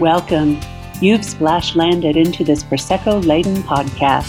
[0.00, 0.58] Welcome.
[1.00, 4.26] You've splash landed into this Prosecco laden podcast,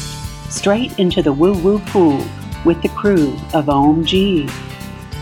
[0.51, 2.23] straight into the woo woo pool
[2.65, 4.47] with the crew of OMG.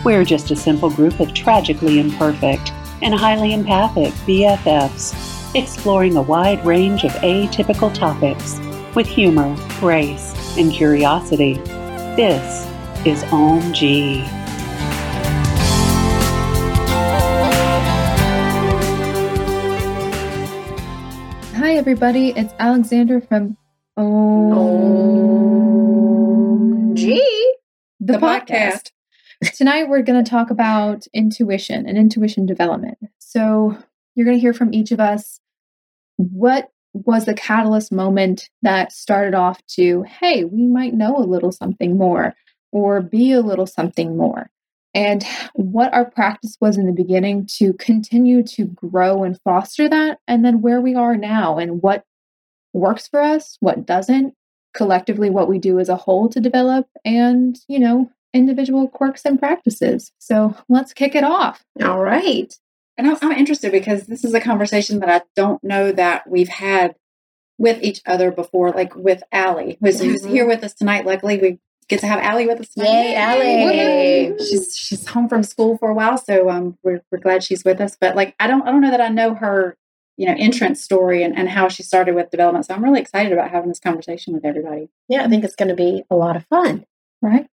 [0.04, 6.62] We're just a simple group of tragically imperfect and highly empathic BFFs, exploring a wide
[6.66, 8.60] range of atypical topics
[8.94, 11.54] with humor, grace, and curiosity.
[12.16, 12.66] This
[13.06, 14.43] is OMG.
[21.74, 22.32] Hi, everybody.
[22.36, 23.56] It's Alexandra from
[23.98, 24.06] OMG,
[27.98, 28.92] the, the podcast.
[29.42, 29.56] podcast.
[29.56, 32.98] Tonight, we're going to talk about intuition and intuition development.
[33.18, 33.76] So,
[34.14, 35.40] you're going to hear from each of us
[36.16, 41.50] what was the catalyst moment that started off to, hey, we might know a little
[41.50, 42.36] something more
[42.70, 44.48] or be a little something more
[44.94, 50.18] and what our practice was in the beginning to continue to grow and foster that,
[50.28, 52.04] and then where we are now and what
[52.72, 54.34] works for us, what doesn't,
[54.74, 59.38] collectively, what we do as a whole to develop, and, you know, individual quirks and
[59.38, 60.10] practices.
[60.18, 61.64] So let's kick it off.
[61.82, 62.52] All right.
[62.96, 66.48] And I'm, I'm interested because this is a conversation that I don't know that we've
[66.48, 66.96] had
[67.58, 70.04] with each other before, like with Allie, who's, Mhm.
[70.06, 71.06] who's here with us tonight.
[71.06, 72.88] Luckily, we get to have Allie with us tonight.
[72.88, 74.38] Yay, Allie.
[74.38, 77.80] She's she's home from school for a while, so um, we're we're glad she's with
[77.80, 77.96] us.
[77.98, 79.76] But like, I don't I don't know that I know her,
[80.16, 82.66] you know, entrance story and, and how she started with development.
[82.66, 84.88] So I'm really excited about having this conversation with everybody.
[85.08, 86.86] Yeah, I think it's going to be a lot of fun.
[87.22, 87.46] Right?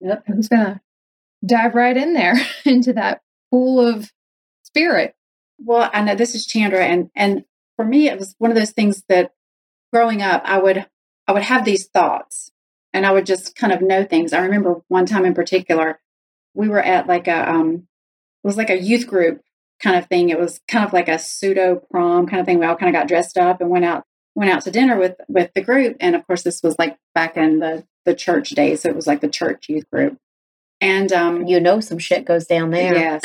[0.00, 0.24] Yep.
[0.26, 0.80] Who's going to
[1.44, 4.12] dive right in there into that pool of
[4.62, 5.14] spirit?
[5.58, 7.44] Well, I know this is Chandra, and and
[7.76, 9.32] for me, it was one of those things that
[9.92, 10.86] growing up, I would
[11.26, 12.50] I would have these thoughts,
[12.92, 14.32] and I would just kind of know things.
[14.32, 16.00] I remember one time in particular,
[16.54, 17.86] we were at like a um,
[18.42, 19.42] it was like a youth group
[19.80, 20.28] kind of thing.
[20.28, 22.58] It was kind of like a pseudo prom kind of thing.
[22.58, 25.16] We all kind of got dressed up and went out went out to dinner with
[25.28, 28.82] with the group, and of course, this was like back in the the church days,
[28.82, 30.18] so it was like the church youth group,
[30.80, 32.94] and um, You know, some shit goes down there.
[32.94, 33.22] Yes.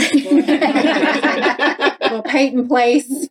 [2.02, 3.28] little Peyton Place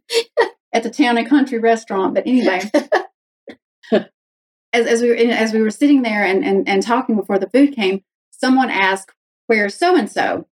[0.73, 2.15] at the Town and Country Restaurant.
[2.15, 2.61] But anyway,
[4.77, 7.51] as, as we were as we were sitting there and, and and talking before the
[7.51, 9.13] food came, someone asked,
[9.47, 10.47] "Where's so and so?"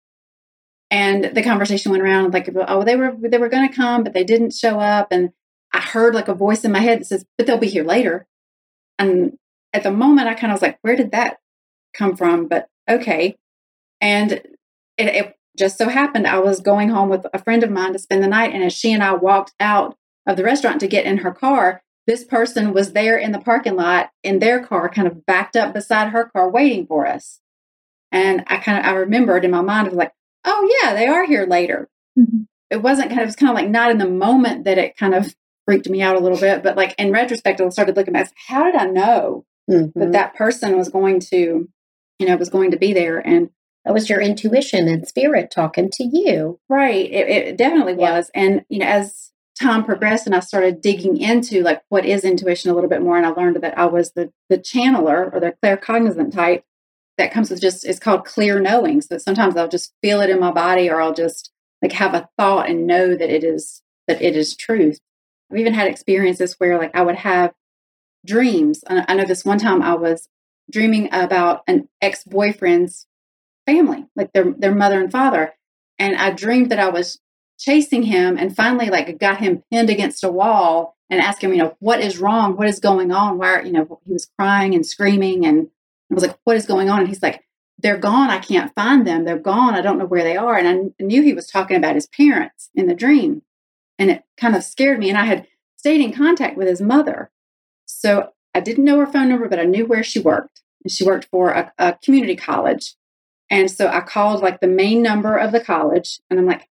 [0.90, 4.14] And the conversation went around like, "Oh, they were they were going to come, but
[4.14, 5.32] they didn't show up." And
[5.74, 8.28] I heard like a voice in my head that says, "But they'll be here later."
[9.00, 9.38] And
[9.74, 11.38] at the moment, I kind of was like, "Where did that
[11.94, 13.38] come from?" But okay,
[14.00, 14.46] and it,
[14.98, 18.24] it just so happened I was going home with a friend of mine to spend
[18.24, 18.54] the night.
[18.54, 21.84] And as she and I walked out of the restaurant to get in her car,
[22.08, 25.74] this person was there in the parking lot in their car, kind of backed up
[25.74, 27.40] beside her car, waiting for us.
[28.12, 30.14] And I kind of I remembered in my mind, I was like,
[30.46, 31.90] oh yeah, they are here later.
[32.18, 32.48] Mhm.
[32.70, 34.98] It wasn't kind of it was kind of like not in the moment that it
[34.98, 35.34] kind of
[35.66, 38.64] freaked me out a little bit, but like in retrospect, I started looking back, how
[38.66, 39.94] did I know Mhm.
[39.96, 41.70] that that person was going to,
[42.20, 43.20] you know, was going to be there?
[43.20, 43.50] And
[43.86, 46.60] That was your intuition and spirit talking to you.
[46.70, 47.10] Right.
[47.12, 48.12] It, it definitely Yeah.
[48.18, 48.30] was.
[48.36, 49.31] And, you know, as
[49.62, 53.18] time progressed and I started digging into like what is intuition a little bit more,
[53.18, 56.66] and I learned that I was the the channeler or the claircognizant type
[57.18, 59.02] that comes with just it's called clear knowing.
[59.02, 61.52] So sometimes I'll just feel it in my body or I'll just
[61.82, 65.00] like have a thought and know that it is that it is truth.
[65.52, 67.54] I've even had experiences where like I would have
[68.26, 68.84] dreams.
[68.88, 70.28] I know this one time I was
[70.72, 73.08] dreaming about an ex-boyfriend's
[73.66, 75.54] family, like their their mother and father.
[76.00, 77.20] And I dreamed that I was
[77.62, 81.60] chasing him and finally like got him pinned against a wall and asked him, you
[81.60, 82.58] know, what is wrong?
[82.58, 83.38] What is going on?
[83.38, 85.70] Why, are, you know, he was crying and screaming and
[86.10, 87.00] I was like, what is going on?
[87.00, 87.44] And he's like,
[87.78, 88.30] they're gone.
[88.30, 89.24] I can't find them.
[89.24, 89.76] They're gone.
[89.76, 90.58] I don't know where they are.
[90.58, 93.44] And I knew he was talking about his parents in the dream.
[93.98, 95.10] And it kind of scared me.
[95.10, 95.48] And I had
[95.78, 97.32] stayed in contact with his mother.
[97.86, 100.62] So I didn't know her phone number, but I knew where she worked.
[100.84, 102.96] And she worked for a, a community college.
[103.50, 106.20] And so I called like the main number of the college.
[106.30, 106.68] And I'm like,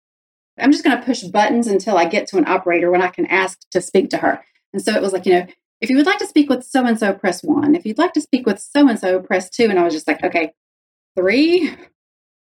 [0.59, 3.27] I'm just going to push buttons until I get to an operator when I can
[3.27, 4.45] ask to speak to her.
[4.73, 5.47] And so it was like, you know,
[5.81, 7.75] if you would like to speak with so and so, press one.
[7.75, 9.65] If you'd like to speak with so and so, press two.
[9.65, 10.53] And I was just like, okay,
[11.17, 11.75] three,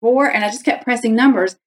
[0.01, 0.29] four.
[0.31, 1.57] And I just kept pressing numbers.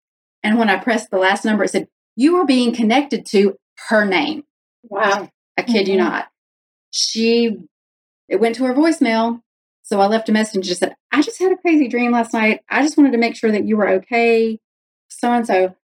[0.42, 3.56] And when I pressed the last number, it said, you are being connected to
[3.88, 4.44] her name.
[4.84, 5.28] Wow.
[5.58, 5.98] I kid you Mhm.
[5.98, 6.28] not.
[6.90, 7.58] She,
[8.28, 9.42] it went to her voicemail.
[9.82, 12.32] So I left a message and just said, I just had a crazy dream last
[12.32, 12.60] night.
[12.68, 14.58] I just wanted to make sure that you were okay.
[15.08, 15.74] So and so.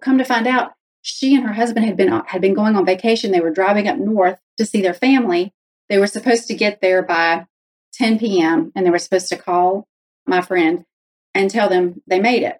[0.00, 0.72] Come to find out,
[1.02, 3.32] she and her husband had been had been going on vacation.
[3.32, 5.52] They were driving up north to see their family.
[5.88, 7.46] They were supposed to get there by
[7.94, 8.70] 10 p.m.
[8.74, 9.88] and they were supposed to call
[10.26, 10.84] my friend
[11.34, 12.58] and tell them they made it.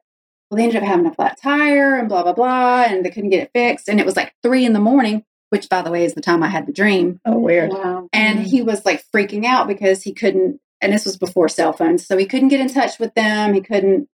[0.50, 3.30] Well, they ended up having a flat tire and blah blah blah, and they couldn't
[3.30, 3.88] get it fixed.
[3.88, 6.42] And it was like three in the morning which by the way is the time
[6.42, 7.20] I had the dream.
[7.26, 7.70] Oh, weird.
[7.70, 8.08] Wow.
[8.12, 12.06] And he was like freaking out because he couldn't, and this was before cell phones,
[12.06, 13.52] so he couldn't get in touch with them.
[13.52, 14.08] He couldn't,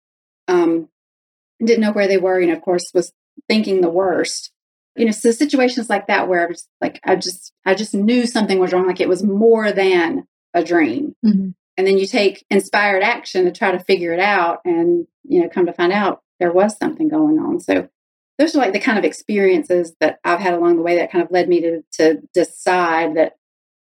[0.49, 0.89] um,
[1.59, 2.39] didn't know where they were.
[2.41, 3.12] and of course, was
[3.49, 4.51] thinking the worst.
[4.97, 8.27] You know, so situations like that where I was like, I just, I just knew
[8.27, 8.87] something was wrong.
[8.87, 11.17] Like it was more than a dream.
[11.25, 11.55] Mhm.
[11.77, 15.49] And then you take inspired action to try to figure it out, and you know,
[15.49, 17.59] come to find out there was something going on.
[17.59, 17.89] So
[18.39, 21.25] those are like the kind of experiences that I've had along the way that kind
[21.25, 23.33] of led me to to decide that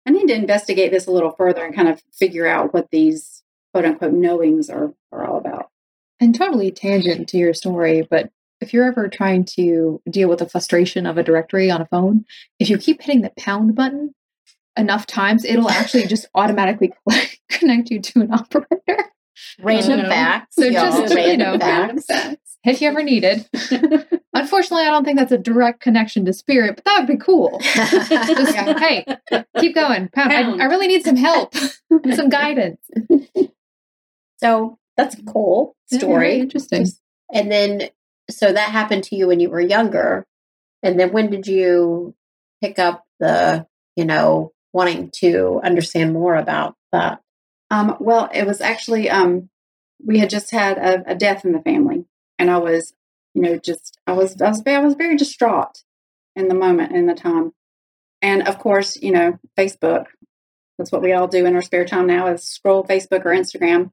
[0.07, 3.43] I need to investigate this a little further and kind of figure out what these
[3.73, 5.72] quote unquote knowings are are all about.
[6.23, 8.31] And totally tangent to your story, but
[8.61, 12.25] if you're ever trying to deal with the frustration of a directory on a phone,
[12.61, 14.15] if you keep hitting the pound button
[14.77, 16.93] enough times, it'll actually just automatically
[17.49, 19.05] connect you to an operator.
[19.61, 20.09] Random know.
[20.09, 20.55] facts.
[20.55, 22.07] So just, you random know, facts.
[22.65, 23.45] If you ever needed.
[24.33, 27.59] Unfortunately, I don't think that's a direct connection to spirit, but that would be cool.
[27.61, 28.79] Just, Yeah.
[28.79, 29.05] hey,
[29.59, 30.09] keep going.
[30.11, 30.33] Pound.
[30.33, 30.63] I, Pound.
[30.63, 31.53] I really need some help,
[32.15, 32.79] some guidance.
[34.37, 36.13] so that's a cool Yeah, story.
[36.13, 36.87] very interesting.
[37.33, 37.89] And then,
[38.31, 40.27] so that happened to you when you were younger.
[40.83, 42.15] And then when did you
[42.61, 43.67] pick up the,
[43.97, 47.21] you know, wanting to understand more about that?
[47.71, 49.49] Um, well, it was actually um,
[50.05, 52.05] we had just had a, a death in the family,
[52.39, 52.93] and I was,
[53.35, 55.83] you know, just I was I was I was very distraught
[56.37, 57.53] in the moment in the time,
[58.21, 60.07] and of course, you know, Facebook.
[60.79, 63.91] That's what we all do in our spare time now is scroll Facebook or Instagram.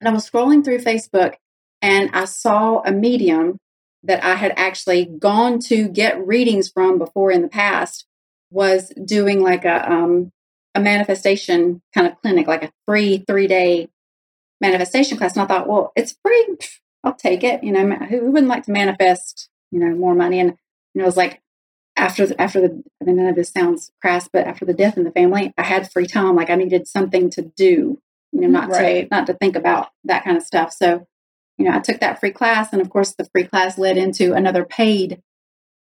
[0.00, 1.34] And I was scrolling through Facebook,
[1.80, 3.58] and I saw a medium
[4.04, 8.06] that I had actually gone to get readings from before in the past
[8.50, 10.32] was doing like a um,
[10.74, 13.88] a manifestation kind of clinic, like a free three day
[14.60, 15.36] manifestation class.
[15.36, 16.56] And I thought, well, it's free.
[17.04, 17.62] I'll take it.
[17.64, 20.40] You know, who, wouldn't like to manifest, you know, more money?
[20.40, 20.50] And,
[20.94, 21.42] you know, it was like
[21.96, 24.96] after, the, after the, I mean, none of this sounds crass, but after the death
[24.96, 26.36] in the family, I had free time.
[26.36, 28.00] Like I needed something to do,
[28.32, 29.08] you know, not Right.
[29.08, 30.72] to, not to think about that kind of stuff.
[30.72, 31.06] So,
[31.58, 32.72] you know, I took that free class.
[32.72, 35.20] And of course, the free class led into another paid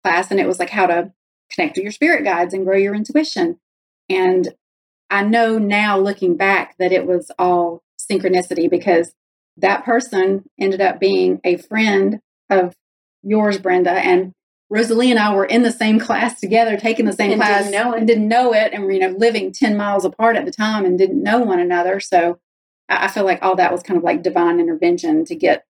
[0.03, 0.31] class.
[0.31, 1.11] And it was like how to
[1.51, 3.59] connect with your spirit guides and grow your intuition.
[4.09, 4.49] And
[5.09, 9.13] I know now looking back that it was all synchronicity because
[9.57, 12.19] that person ended up being a friend
[12.49, 12.73] of
[13.23, 13.91] yours, Brenda.
[13.91, 14.33] And
[14.69, 17.71] Rosalie and I were in the same class together, taking the same And class didn't
[17.71, 17.97] know it.
[17.97, 18.71] and didn't know it.
[18.73, 21.99] And, you know, living 10 miles apart at the time and didn't know one another.
[21.99, 22.39] So
[22.87, 25.65] I, I feel like all that was kind of like divine intervention to get,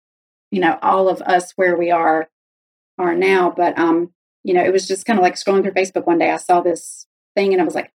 [0.52, 2.30] you know, all of us where we are
[2.98, 3.50] are now.
[3.56, 4.14] But um,
[4.44, 6.32] you know, it was just kind of like scrolling through Facebook one day.
[6.32, 7.92] I saw this thing and I was like,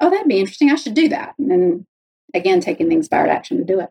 [0.00, 0.70] oh, that'd be interesting.
[0.70, 1.34] I should do that.
[1.38, 1.86] And then
[2.32, 3.90] again, taking the inspired action to do it.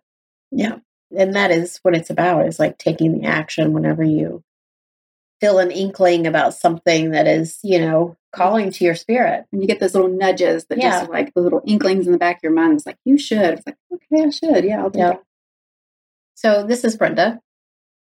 [0.51, 0.77] Yeah.
[1.17, 4.43] And that is what it's about is like taking the action whenever you
[5.43, 9.43] feel an inkling about something that is, you know, calling to your spirit.
[9.51, 11.01] And you get those little nudges that Yeah.
[11.01, 12.75] just like the little inklings in the back of your mind.
[12.75, 13.55] It's like, you should.
[13.59, 14.63] It's like, okay, I should.
[14.63, 15.09] Yeah, I'll do Yeah.
[15.09, 15.23] that.
[16.35, 17.41] So this is Brenda.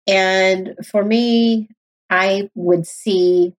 [0.08, 1.70] And for me,
[2.10, 3.54] I would see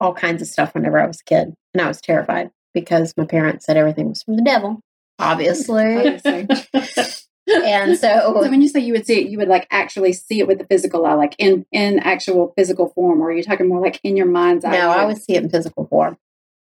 [0.00, 1.52] all kinds of stuff whenever I was a kid.
[1.74, 4.80] And I was terrified because my parents said everything was from the devil,
[5.18, 5.96] obviously.
[5.96, 6.48] Obviously.
[7.48, 8.08] and So
[8.42, 10.58] so when you say you would see it, you would like actually see it with
[10.58, 14.00] the physical eye, like in in actual physical form, or are you talking more like
[14.02, 14.72] in your mind's eye?
[14.72, 16.16] no, I would see it in physical form.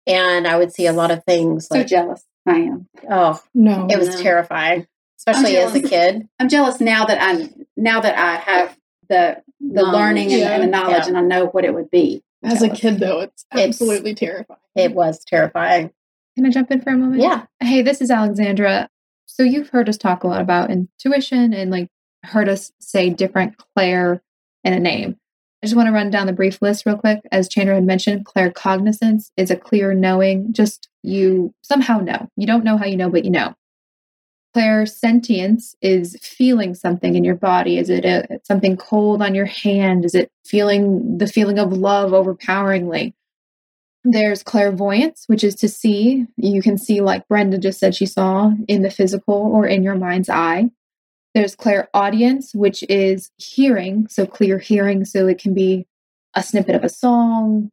[0.07, 2.23] And I would see a lot of things so like, jealous.
[2.47, 2.87] I am.
[3.11, 3.87] oh, No.
[3.91, 4.21] it was no.
[4.21, 4.87] terrifying,
[5.19, 6.27] especially as a kid.
[6.39, 8.77] I'm jealous now that I now that I have
[9.07, 9.93] the the Knowledge.
[9.93, 10.51] learning and, Yeah.
[10.53, 11.07] and the knowledge, Yeah.
[11.09, 12.23] and I know what it would be.
[12.43, 14.59] I'm As a kid, though, it's It's- absolutely terrifying.
[14.75, 15.91] It was terrifying.
[16.35, 17.21] Can I jump in for a moment?
[17.21, 17.43] Yeah.
[17.59, 18.89] Hey, this is Alexandra.
[19.31, 21.87] So you've heard us talk a lot about intuition and like
[22.23, 24.21] heard us say different Claire
[24.63, 25.17] in a name.
[25.61, 27.19] I just want to run down the brief list real quick.
[27.31, 32.27] As Chandra had mentioned, claircognizance is a clear knowing, just you somehow know.
[32.37, 33.53] You don't know how you know, but you know.
[34.55, 37.77] clairsentience is feeling something in your body.
[37.77, 40.05] Is it a, something cold on your hand?
[40.05, 43.13] Is it feeling the feeling of love overpoweringly?
[44.11, 46.25] There's clairvoyance, which is to see.
[46.37, 49.95] You can see, like Brenda just said, she saw in the physical or in your
[49.95, 50.71] mind's eye.
[51.35, 55.05] There's clairaudience, which is hearing, so clear hearing.
[55.05, 55.85] So it can be
[56.33, 57.69] a snippet of a song,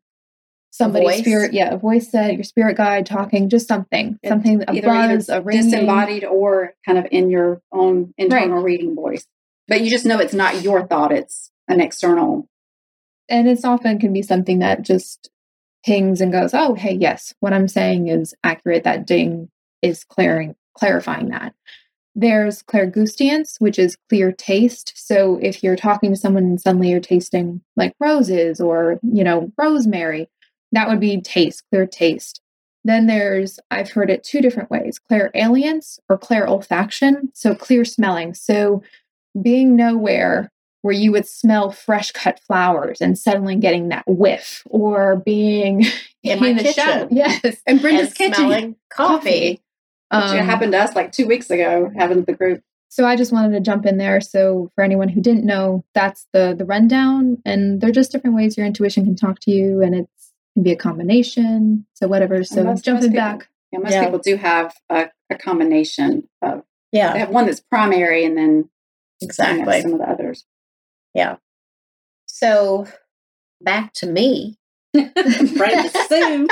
[0.71, 4.73] somebody's spirit, yeah, a voice said, your spirit guide talking, just something, It's something, a
[4.73, 5.71] either, either a ringing.
[5.71, 9.26] disembodied or kind of in your own internal reading voice.
[9.69, 12.47] But you just know it's not your thought; it's an external.
[13.28, 15.31] and it's often can be something that just
[15.87, 19.49] pings and goes, "Oh, hey, yes, what I'm saying is accurate." That ding
[19.83, 21.55] is clearing, clarifying that.
[22.14, 24.93] There's clairgustance, which is clear taste.
[24.97, 29.52] So if you're talking to someone and suddenly you're tasting like roses or you know
[29.59, 30.28] rosemary,
[30.73, 32.40] that would be taste, clear taste.
[32.85, 37.31] Then there's, I've heard it two different ways clairalience or clairolfaction.
[37.35, 38.35] So clear smelling.
[38.35, 38.83] So
[39.43, 40.52] being nowhere
[40.83, 45.85] where you would smell fresh cut flowers and suddenly getting that whiff or being
[46.23, 46.73] In my the kitchen.
[46.85, 47.09] shower.
[47.11, 47.56] Yes.
[47.66, 49.50] And Brenda's and kitchen, smelling coffee.
[49.50, 49.61] which
[50.11, 52.62] Um, happened to us like two weeks ago, having the group.
[52.88, 54.21] So I just wanted to jump in there.
[54.21, 58.56] So for anyone who didn't know, that's the the rundown, and they're just different ways
[58.56, 61.85] your intuition can talk to you, and it's can be a combination.
[61.95, 62.42] So whatever.
[62.45, 64.04] So most- jumping most people- back, Yeah, most Yeah.
[64.04, 68.49] people do have a, a combination of they Yeah, have one that's primary and then
[68.49, 68.68] you know,
[69.23, 69.83] exactly.
[69.83, 70.09] some of the
[71.20, 71.40] others.
[72.26, 72.87] So
[73.61, 74.58] back to me.
[74.92, 76.46] Brenda Sue.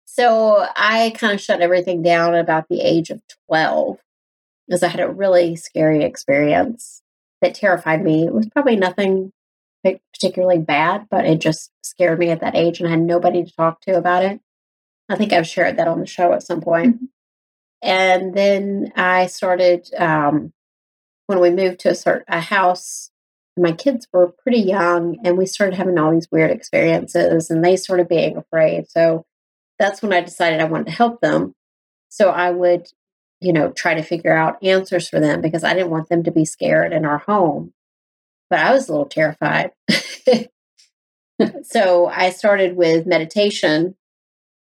[0.04, 3.98] so I kind of shut everything down about the age of 12
[4.66, 7.02] because I had a really scary experience
[7.40, 8.26] that terrified me.
[8.26, 9.32] It was probably nothing
[10.12, 13.52] particularly bad, but it just scared me at that age and I had nobody to
[13.54, 14.40] talk to about it.
[15.08, 16.98] I think I've shared that on the show at some point.
[17.82, 20.52] And then I started, um,
[21.26, 23.10] when we moved to a, cert- a house
[23.56, 27.76] my kids were pretty young and we started having all these weird experiences and they
[27.76, 28.88] started being afraid.
[28.88, 29.24] So
[29.78, 31.54] that's when I decided I wanted to help them.
[32.08, 32.88] So I would,
[33.40, 36.32] you know, try to figure out answers for them because I didn't want them to
[36.32, 37.72] be scared in our home.
[38.50, 39.70] But I was a little terrified.
[41.62, 43.96] so I started with meditation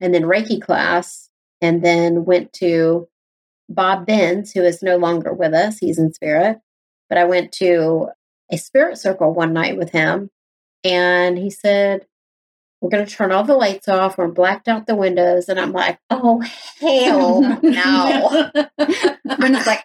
[0.01, 1.29] and then Reiki class
[1.61, 3.07] and then went to
[3.73, 5.77] Bob Benz, who is no longer with us.
[5.77, 6.59] He's in spirit.
[7.09, 8.09] But I went to
[8.51, 10.29] a spirit circle one night with him
[10.83, 12.05] and he said
[12.81, 15.71] we're going to turn all the lights off we're blacked out the windows and i'm
[15.71, 16.41] like oh
[16.79, 18.51] hell no
[19.37, 19.83] Brenda's like,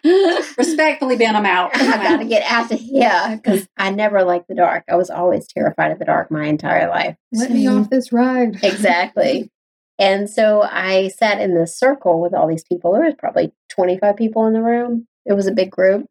[0.58, 1.70] respectfully, Ben, I'm out.
[1.76, 5.46] i gotta get out of here because i never liked the dark i was always
[5.46, 8.58] terrified of the dark my entire life let me off this ride.
[8.64, 9.50] exactly
[9.98, 14.16] and so i sat in this circle with all these people there was probably 25
[14.16, 16.06] people in the room it was a big group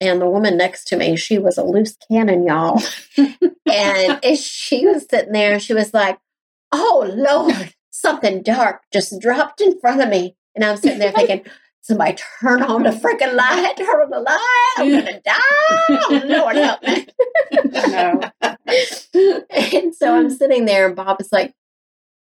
[0.00, 2.82] and the woman next to me, she was a loose cannon, y'all.
[3.66, 6.18] and she was sitting there, and she was like,
[6.72, 10.36] Oh Lord, something dark just dropped in front of me.
[10.54, 11.44] And I'm sitting there thinking,
[11.80, 14.74] Somebody turn on the freaking light, turn on the light.
[14.78, 15.34] I'm gonna die.
[15.90, 17.06] Oh, Lord help me.
[17.90, 18.30] No.
[19.50, 21.54] and so I'm sitting there, and Bob is like,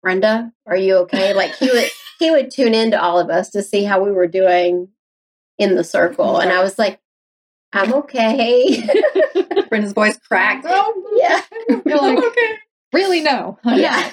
[0.01, 1.33] Brenda, are you okay?
[1.33, 1.89] Like he would
[2.19, 4.89] he would tune in to all of us to see how we were doing
[5.57, 6.37] in the circle.
[6.39, 6.99] And I was like,
[7.73, 8.83] I'm okay.
[9.69, 10.65] Brenda's voice cracked.
[10.67, 11.41] Oh, yeah.
[11.85, 12.53] You're like, okay.
[12.93, 13.59] really no.
[13.65, 14.11] Yeah.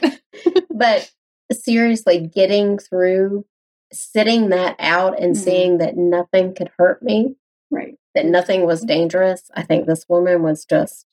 [0.70, 1.10] but
[1.52, 3.44] seriously, getting through
[3.92, 5.38] sitting that out and Mhm.
[5.38, 7.36] seeing that nothing could hurt me,
[7.70, 7.96] Right.
[8.14, 9.50] that nothing was dangerous.
[9.54, 11.06] I think this woman was just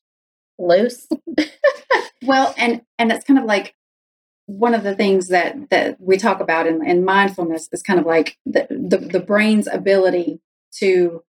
[0.58, 1.08] loose.
[2.24, 3.76] Well, and and it's kind of like
[4.52, 8.06] one of the things that that we talk about in, in mindfulness is kind of
[8.06, 10.40] like the, the the brain's ability
[10.80, 11.24] to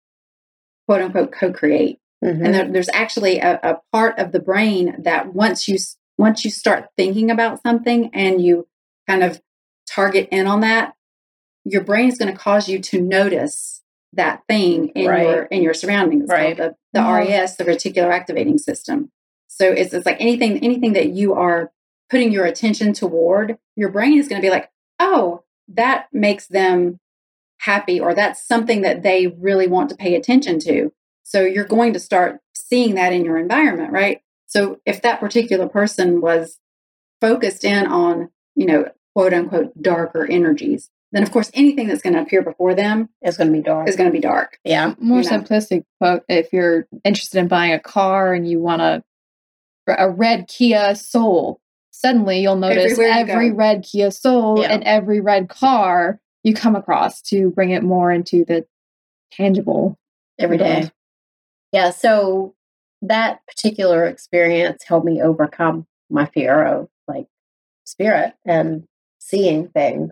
[0.88, 2.00] quote unquote co-create.
[2.24, 2.46] Mhm.
[2.46, 5.78] And there, there's actually a, a part of the brain that once you
[6.18, 8.68] once you start thinking about something and you
[9.08, 9.42] kind of
[9.90, 10.94] target in on that,
[11.66, 13.82] your brain is going to cause you to notice
[14.14, 15.24] that thing in Right.
[15.24, 16.30] your in your surroundings.
[16.30, 16.58] Right.
[16.58, 17.18] The, the Wow.
[17.20, 19.12] RES, the reticular activating system.
[19.48, 21.72] So it's it's like anything anything that you are
[22.12, 27.00] putting your attention toward, your brain is going to be like, oh, that makes them
[27.60, 30.92] happy, or that's something that they really want to pay attention to.
[31.24, 34.22] So you're going to start seeing that in your environment, right?
[34.48, 36.60] So if that particular person was
[37.22, 42.16] focused in on, you know, quote unquote darker energies, then of course anything that's going
[42.16, 43.88] to appear before them It's going to be dark.
[43.88, 44.58] is going to be dark.
[44.66, 44.96] yeah.
[45.00, 45.38] More you know.
[45.40, 49.04] simplistic, but if you're interested in buying a car and you want a
[49.88, 51.60] a red Kia Soul,
[52.02, 53.56] suddenly you'll notice Everywhere every go.
[53.56, 54.74] red Kia Soul Yeah.
[54.74, 58.66] and every red car you come across to bring it more into the
[59.32, 59.98] tangible.
[60.40, 60.80] every day.
[60.80, 60.92] world.
[61.72, 61.92] Yeah.
[61.92, 62.56] So
[63.04, 67.28] that particular experience helped me overcome my fear of like
[67.86, 68.86] spirit and
[69.20, 70.12] seeing things.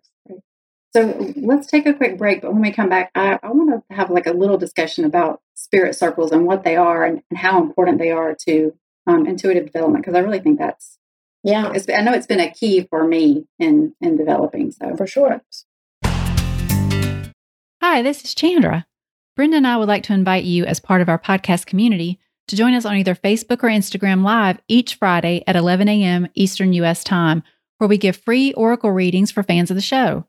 [0.95, 2.41] So let's take a quick break.
[2.41, 5.41] But when we come back, I, I want to have like a little discussion about
[5.55, 8.73] spirit circles and what they are and, and how important they are to
[9.07, 10.97] um, intuitive development because I really think that's
[11.43, 14.71] Yeah, it's, I know it's been a key for me in in developing.
[14.71, 15.41] So for sure.
[17.81, 18.85] Hi, this is Chandra.
[19.35, 22.19] Brenda and I would like to invite you, as part of our podcast community,
[22.49, 26.27] to join us on either Facebook or Instagram Live each Friday at 11 a.m.
[26.35, 27.05] Eastern U.S.
[27.05, 27.41] Time,
[27.77, 30.25] where we give free oracle readings for fans of the show.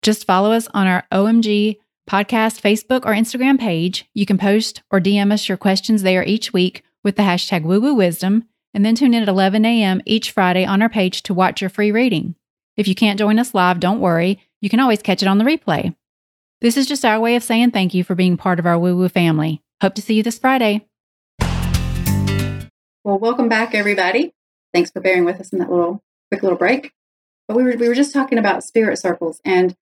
[0.00, 1.76] Just follow us on our OMG
[2.08, 4.08] podcast Facebook or Instagram page.
[4.14, 7.80] You can post or DM us your questions there each week with the hashtag woo
[7.80, 8.44] woo wisdom,
[8.76, 10.02] and then tune in at 11 a.m.
[10.04, 12.34] each Friday on our page to watch your free reading.
[12.76, 14.38] If you can't join us live, don't worry.
[14.60, 15.96] You can always catch it on the replay.
[16.60, 18.94] This is just our way of saying thank you for being part of our woo
[18.94, 19.62] woo family.
[19.80, 20.86] Hope to see you this Friday.
[23.02, 24.34] Well, welcome back, everybody.
[24.74, 26.92] Thanks for bearing with us in that little quick little break.
[27.48, 29.74] But we were we were just talking about spirit circles, and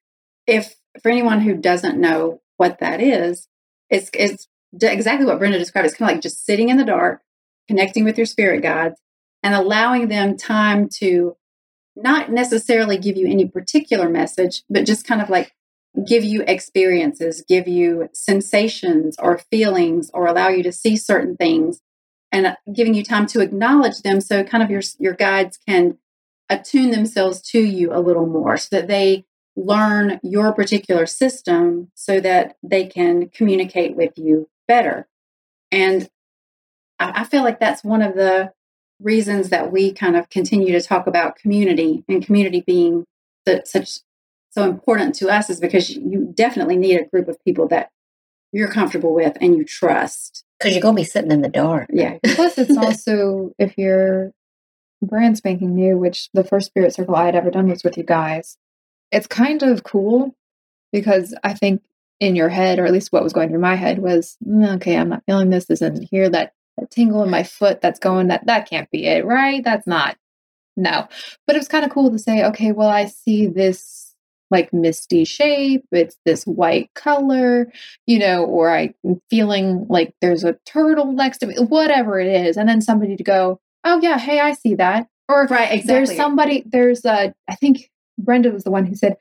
[0.46, 3.48] if for anyone who doesn't know what that is,
[3.90, 4.46] it's it's
[4.80, 5.86] exactly what Brenda described.
[5.86, 7.22] It's kind of like just sitting in the dark,
[7.68, 9.00] connecting with your spirit guides,
[9.42, 11.36] and allowing them time to
[11.96, 15.54] not necessarily give you any particular message, but just kind of like
[16.06, 21.80] give you experiences, give you sensations or feelings, or allow you to see certain things
[22.32, 25.96] and uh, giving you time to acknowledge them so kind of your your guides can
[26.50, 29.24] attune themselves to you a little more so that they
[29.56, 35.06] learn your particular system so that they can communicate with you better.
[35.70, 36.08] And
[36.98, 38.52] I, I feel like that's one of the
[39.00, 43.04] reasons that we kind of continue to talk about community and community being
[43.64, 44.00] such
[44.50, 47.90] so important to us is because you definitely need a group of people that
[48.52, 51.88] you're comfortable with and you trust because you're going to be sitting in the dark.
[51.92, 52.18] Yeah.
[52.24, 54.32] Plus, it's also if you're
[55.02, 58.04] brand spanking new, which the first spirit circle I had ever done was with you
[58.04, 58.56] guys.
[59.10, 60.34] It's kind of cool
[60.92, 61.82] because I think
[62.20, 64.96] in your head, or at least what was going through my head, was mm, okay.
[64.96, 65.68] I'm not feeling this.
[65.68, 68.28] Isn't here that, that tingle in my foot that's going.
[68.28, 69.62] That that can't be it, right?
[69.62, 70.16] That's not.
[70.76, 71.06] No,
[71.46, 74.04] but it was kind of cool to say, okay, well, I see this
[74.50, 77.72] like misty shape, it's this white color,
[78.06, 82.28] you know, or I'm mm, feeling like there's a turtle next to me, whatever it
[82.28, 82.56] is.
[82.56, 85.08] And then somebody to go, oh, yeah, hey, I see that.
[85.28, 85.86] Or right, exactly.
[85.86, 89.16] there's somebody, there's a, I think Brenda was the one who said,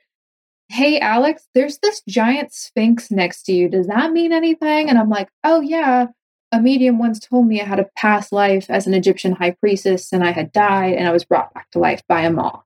[0.68, 3.68] hey, Alex, there's this giant sphinx next to you.
[3.68, 4.88] Does that mean anything?
[4.88, 6.06] And I'm like, oh, yeah.
[6.52, 10.12] A medium once told me I had a past life as an Egyptian high priestess
[10.12, 12.62] and I had died and I was brought back to life by a maw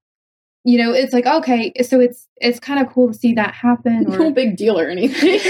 [0.68, 4.12] you know, it's like okay, so it's it's kind of cool to see that happen.
[4.12, 5.38] Or, no big deal or anything.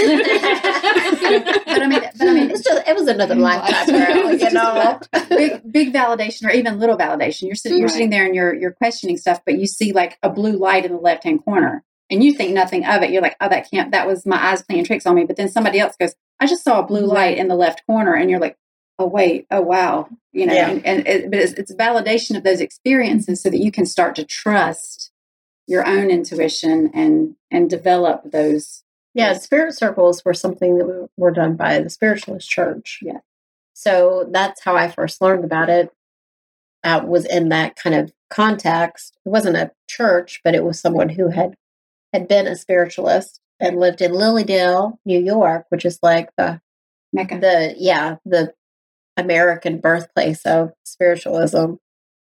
[1.67, 5.01] but I mean, but I mean, it's just it was another lifetime, girl, you know.
[5.29, 7.49] big big validation or even little validation.
[7.49, 10.31] You're sitting, you're sitting there and you're you're questioning stuff, but you see like a
[10.31, 13.11] blue light in the left hand corner, and you think nothing of it.
[13.11, 13.93] You're like, oh, that can't.
[13.93, 15.25] That was my eyes playing tricks on me.
[15.25, 18.15] But then somebody else goes, I just saw a blue light in the left corner,
[18.15, 18.57] and you're like,
[18.99, 20.55] oh wait, oh wow, you know.
[20.55, 20.71] Yeah.
[20.71, 24.15] And, and it, but it's, it's validation of those experiences so that you can start
[24.17, 25.11] to trust
[25.69, 28.83] your own intuition and and develop those
[29.15, 33.19] yeah spirit circles were something that were done by the spiritualist church yeah
[33.75, 35.93] so that's how i first learned about it
[36.85, 41.11] I was in that kind of context it wasn't a church but it was someone
[41.11, 41.55] who had
[42.13, 46.61] had been a spiritualist and lived in Lily Dale new york which is like the
[47.13, 47.39] Mecca.
[47.39, 48.53] the yeah the
[49.17, 51.75] american birthplace of spiritualism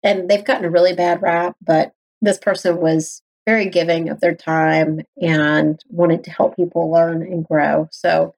[0.03, 4.35] and they've gotten a really bad rap but this person was very giving of their
[4.35, 7.89] time and wanted to help people learn and grow.
[7.93, 8.35] So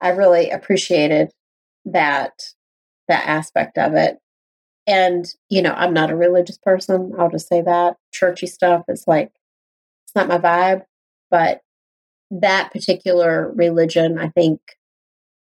[0.00, 1.32] I really appreciated
[1.84, 2.32] that
[3.08, 4.18] that aspect of it.
[4.86, 7.14] And you know, I'm not a religious person.
[7.18, 9.30] I'll just say that churchy stuff is like
[10.14, 10.82] it's not my vibe,
[11.30, 11.62] but
[12.30, 14.60] that particular religion, I think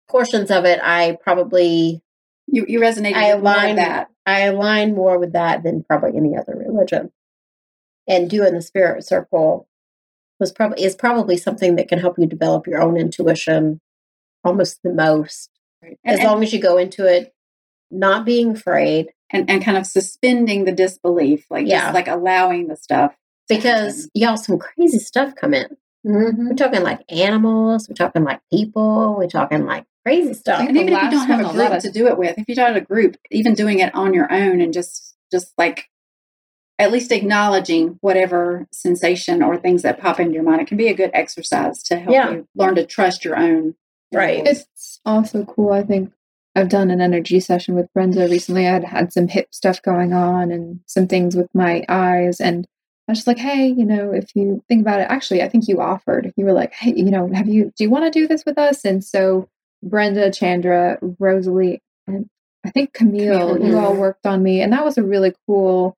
[0.07, 2.01] portions of it I probably
[2.47, 4.09] you you resonated I align that.
[4.25, 7.11] I align more with that than probably any other religion
[8.07, 9.67] and doing the spirit circle
[10.39, 13.81] was probably is probably something that can help you develop your own intuition
[14.43, 15.49] almost the most
[15.81, 15.97] right.
[16.05, 17.33] as and, long as you go into it
[17.89, 21.91] not being afraid and, and kind of suspending the disbelief like yeah.
[21.91, 23.15] like allowing the stuff
[23.47, 25.65] because y'all some crazy stuff come in
[26.05, 26.49] mm-hmm.
[26.49, 30.93] we're talking like animals we're talking like people we're talking like crazy stuff and even
[30.93, 32.81] if you don't have a group to do it with if you don't have a
[32.81, 35.89] group even doing it on your own and just just like
[36.77, 40.61] at least acknowledging whatever sensation or things that pop into your mind.
[40.61, 42.31] It can be a good exercise to help yeah.
[42.31, 43.75] you learn to trust your own.
[44.13, 44.45] Right.
[44.45, 45.71] It's also cool.
[45.71, 46.11] I think
[46.55, 48.67] I've done an energy session with Brenda recently.
[48.67, 52.41] I had had some hip stuff going on and some things with my eyes.
[52.41, 52.67] And
[53.07, 55.67] I was just like, hey, you know, if you think about it, actually, I think
[55.67, 56.33] you offered.
[56.35, 58.57] You were like, hey, you know, have you, do you want to do this with
[58.57, 58.83] us?
[58.83, 59.47] And so
[59.83, 62.27] Brenda, Chandra, Rosalie, and
[62.65, 64.61] I think Camille, Camille you all worked on me.
[64.61, 65.95] And that was a really cool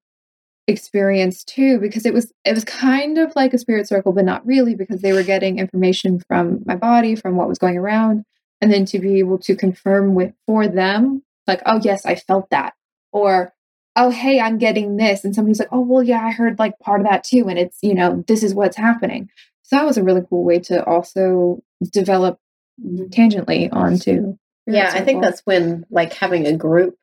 [0.67, 4.45] experience too because it was it was kind of like a spirit circle but not
[4.45, 8.25] really because they were getting information from my body from what was going around
[8.59, 12.49] and then to be able to confirm with for them like oh yes i felt
[12.49, 12.73] that
[13.13, 13.53] or
[13.97, 15.25] oh hey i'm getting this.
[15.25, 17.47] And somebody's like oh well yeah i heard like part of that too.
[17.49, 19.29] And it's you know this is what's happening.
[19.63, 22.39] So that was a really cool way to also develop
[22.79, 26.95] tangentially onto yeah i think that's when like having a group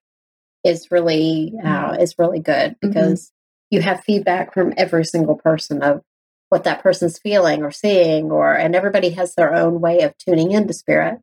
[0.65, 3.33] is really uh, is really good because
[3.71, 6.03] you have feedback from every single person of
[6.49, 10.53] what that person's feeling or seeing or and everybody has their own way of tuning
[10.53, 11.19] into spirit.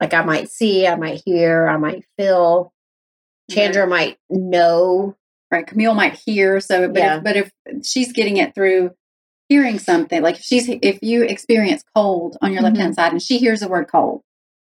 [0.00, 2.72] Like i might see i might hear i might feel
[3.50, 5.16] chandra might know
[5.50, 7.16] right camille might hear so but, Yeah.
[7.18, 7.52] if, but if
[7.84, 8.90] she's getting it through
[9.48, 13.22] hearing something like if she's if you experience cold on your left hand side and
[13.22, 14.22] she hears the word cold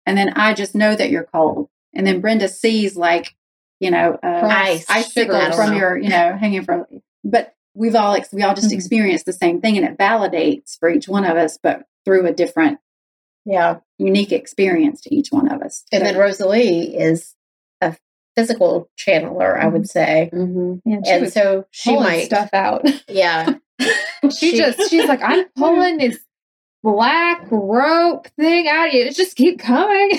[0.06, 3.34] and then i just know that you're cold and then brenda sees like
[3.80, 5.76] you know uh, Ice, icicle sugar, from know.
[5.76, 6.86] your you know hanging from
[7.22, 8.74] but we've all ex- we all just Mhm.
[8.74, 12.32] experience the same thing and it validates for each one of us but through a
[12.32, 12.78] different
[13.44, 17.34] yeah unique experience to each one of us and then rosalie is
[18.36, 19.86] physical channeler i would mm-hmm.
[19.86, 20.88] say mm-hmm.
[20.88, 22.82] Man, she and so she pulling might stuff out.
[23.08, 23.54] yeah
[24.30, 26.18] she, She- just she's like, I'm pulling this
[26.82, 29.04] black rope thing out of you.
[29.06, 30.10] It just keep coming.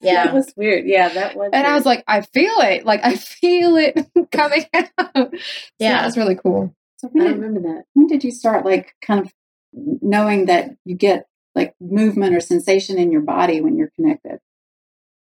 [0.00, 2.84] yeah that was weird yeah that was And I was like, I feel it.
[2.84, 3.98] Like I feel it
[4.30, 4.90] coming out.
[5.06, 5.30] So
[5.78, 5.92] Yeah.
[5.98, 6.74] that was really cool.
[6.98, 9.32] so i when did, remember that when did you start like kind of
[9.72, 14.38] knowing that you get like movement or sensation in your body when you're connected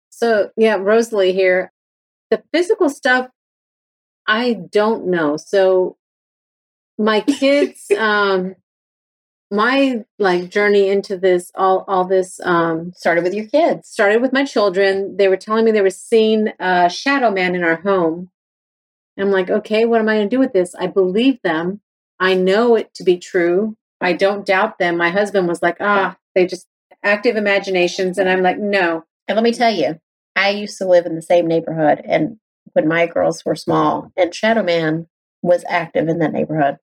[0.09, 1.71] So yeah, Rosalie here.
[2.31, 3.29] The physical stuff,
[4.27, 5.37] I don't know.
[5.37, 5.97] So
[6.97, 8.55] my kids, um,
[9.51, 14.33] my like journey into this, all all this um, started with your kids started with
[14.33, 15.17] my children.
[15.17, 18.29] They were telling me they were seeing a shadow man in our home.
[19.17, 20.75] And I'm like, okay, what am I going to do with this?
[20.75, 21.81] I believe them.
[22.19, 23.77] I know it to be true.
[24.01, 24.97] I don't doubt them.
[24.97, 26.67] My husband was like, ah, they just
[27.03, 28.17] active imaginations.
[28.17, 29.99] And I'm like, no, And let me tell you,
[30.35, 32.37] I used to live in the same neighborhood, and
[32.73, 35.07] when my girls were small, and Shadow Man
[35.41, 36.77] was active in that neighborhood.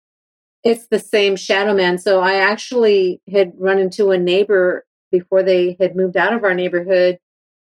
[0.65, 1.99] it's the same shadow man.
[1.99, 6.55] So I actually had run into a neighbor before they had moved out of our
[6.55, 7.19] neighborhood.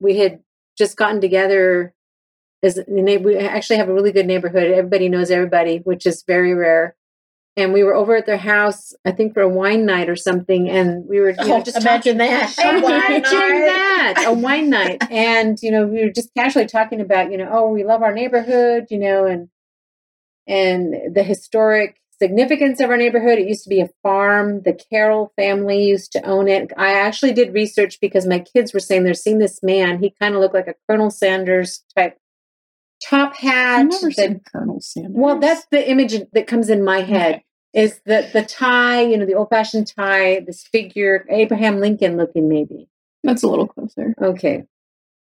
[0.00, 0.40] We had
[0.78, 1.94] just gotten together
[2.62, 2.78] as.
[2.86, 4.70] We actually have a really good neighborhood.
[4.70, 6.94] Everybody knows everybody, which is very rare.
[7.58, 10.68] And we were over at their house, I think for a wine night or something.
[10.68, 12.54] And we were you know, Oh, just imagine talking- that.
[12.62, 13.66] A wine Imagine night.
[13.66, 17.48] that a wine night and you know we were just casually talking about you know
[17.50, 19.48] oh we love our neighborhood you know and
[20.46, 25.32] and the historic significance of our neighborhood it used to be a farm the carroll
[25.36, 29.12] family used to own it i actually did research because my kids were saying they're
[29.14, 32.16] seeing this man he kind of looked like a colonel sanders type
[33.04, 35.12] top hat I've never the- seen Colonel Sanders.
[35.14, 37.42] well that's the image that comes in my head
[37.76, 42.48] is the the tie you know the old fashioned tie this figure abraham lincoln looking
[42.48, 42.88] maybe
[43.26, 44.14] that's a little closer.
[44.22, 44.64] Okay.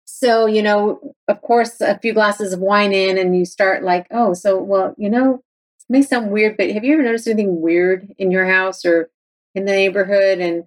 [0.04, 4.06] So, you know, of course, a few glasses of wine in, and you start like,
[4.10, 7.60] oh, so, well, you know, it may sound weird, but have you ever noticed anything
[7.60, 9.10] weird in your house or
[9.54, 10.38] in the neighborhood?
[10.38, 10.64] And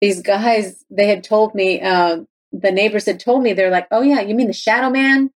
[0.00, 2.20] these guys, they had told me, uh,
[2.52, 5.30] the neighbors had told me, they're like, oh, yeah, you mean the shadow man?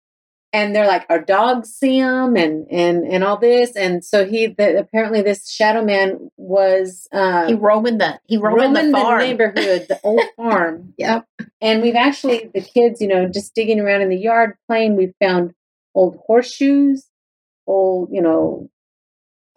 [0.56, 3.76] And they're like, our dogs see him and, and, and all this.
[3.76, 8.74] And so he, the, apparently this shadow man was, uh, He roaming the he roaming,
[8.74, 10.94] roaming the the neighborhood, the old farm.
[10.98, 11.28] Yep.
[11.60, 15.14] And we've actually, the kids, you know, just digging around in the yard playing, we've
[15.22, 15.54] found
[15.94, 17.06] old horseshoes,
[17.68, 18.70] old, you know,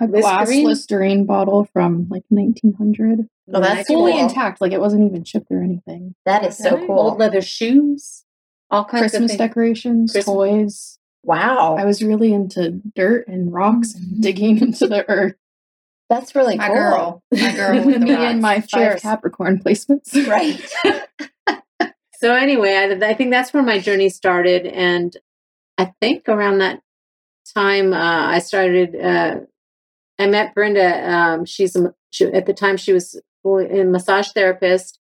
[0.00, 0.64] A glass Listerine?
[0.66, 3.28] Listerine bottle from like 1900.
[3.54, 4.20] Oh, that's Fully cool.
[4.22, 4.60] intact.
[4.60, 6.16] Like it wasn't even chipped or anything.
[6.26, 6.98] That is so cool.
[6.98, 8.24] old leather shoes,
[8.70, 10.98] all kinds Christmas of decorations, Christmas- toys.
[11.24, 11.76] Wow.
[11.76, 15.34] I was really into dirt and rocks and digging into the earth.
[16.08, 16.76] That's really my cool.
[16.76, 19.02] girl my girl with Me and my five Cheers.
[19.02, 20.14] Capricorn placements.
[20.28, 20.58] Right.
[22.20, 25.16] So anyway, I, I think that's where my journey started, and
[25.76, 26.80] I think around that
[27.54, 28.96] time uh, I started.
[28.96, 29.40] Uh,
[30.18, 31.08] I met Brenda.
[31.08, 34.98] Um, she's a, she, at the time she was a massage therapist,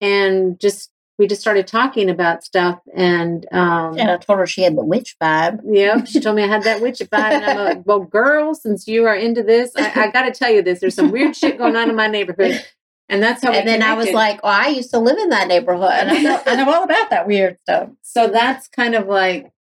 [0.00, 2.78] and just we just started talking about stuff.
[2.94, 5.60] And um, and I told her she had the witch vibe.
[5.64, 8.86] Yeah, she told me I had that witch vibe, and I'm like, "Well, girl, since
[8.86, 10.80] you are into this, I, I got to tell you this.
[10.80, 12.64] There's some weird shit going on in my neighborhood,
[13.08, 15.48] and that's how." And then I was like, "Well, I used to live in that
[15.48, 15.90] neighborhood.
[15.90, 19.52] and I know, I know all about that weird stuff." so that's kind of like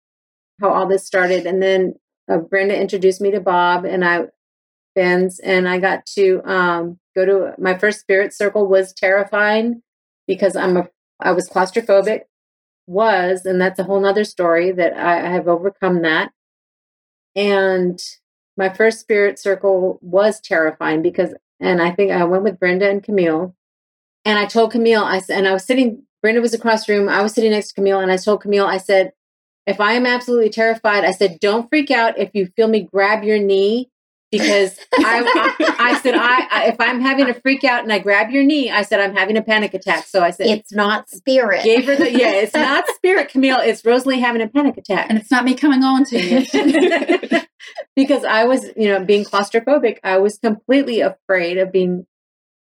[0.62, 1.94] how all this started and then
[2.32, 4.24] uh, brenda introduced me to bob and i
[4.96, 9.82] Ben's, and i got to um, go to my first spirit circle was terrifying
[10.26, 10.88] because i'm a
[11.20, 12.22] i was claustrophobic
[12.88, 16.32] was and that's a whole nother story that I, I have overcome that
[17.36, 18.00] and
[18.58, 23.04] my first spirit circle was terrifying because and i think i went with brenda and
[23.04, 23.56] camille
[24.24, 27.08] and i told camille i said and i was sitting Brenda was across the room.
[27.08, 29.14] I was sitting next to Camille, and I told Camille, I said,
[29.68, 33.24] if I am absolutely terrified, I said, don't freak out if you feel me grab
[33.24, 33.92] your knee.
[34.38, 38.00] Because I, I, I said I, I if I'm having a freak out and I
[38.00, 40.06] grab your knee, I said I'm having a panic attack.
[40.08, 41.64] So I said It's not spirit.
[41.64, 42.32] gave her the yeah.
[42.32, 43.60] It's not spirit, Camille.
[43.60, 45.08] It's Rosalie having a panic attack.
[45.10, 47.42] And it's not me coming on to you.
[47.96, 52.06] because I was, you know, being claustrophobic, I was completely afraid of being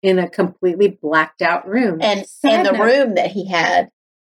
[0.01, 1.99] in a completely blacked out room.
[2.01, 3.89] and Side and the room that he had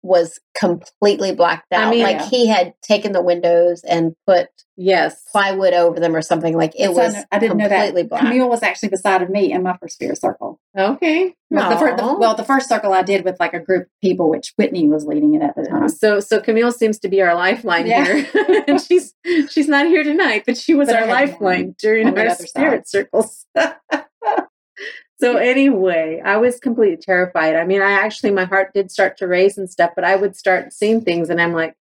[0.08, 1.82] was completely blacked out.
[1.82, 1.90] I out.
[1.92, 5.22] mean- like he had taken the windows and put yes.
[5.32, 6.56] plywood over them or something.
[6.56, 7.76] Like it So I was kn- I didn't know that.
[7.88, 8.22] completely black.
[8.22, 10.60] Camille was actually beside of me in my first spirit circle.
[10.78, 11.36] Okay.
[11.50, 13.90] Well, the, fir- the, well, the first circle I did with like a group of
[14.02, 15.90] people, which Whitney was leading it at the time.
[15.90, 18.06] So so Camille seems to be our lifeline Yeah.
[18.06, 18.64] here.
[18.68, 19.14] and she's
[19.50, 22.88] she's not here tonight, but she was But our um, lifeline during our other spirit
[22.90, 23.46] circles.
[25.20, 27.56] so anyway, I was completely terrified.
[27.56, 30.36] I mean, I actually my heart did start to race and stuff, but I would
[30.36, 31.76] start seeing things and I'm like,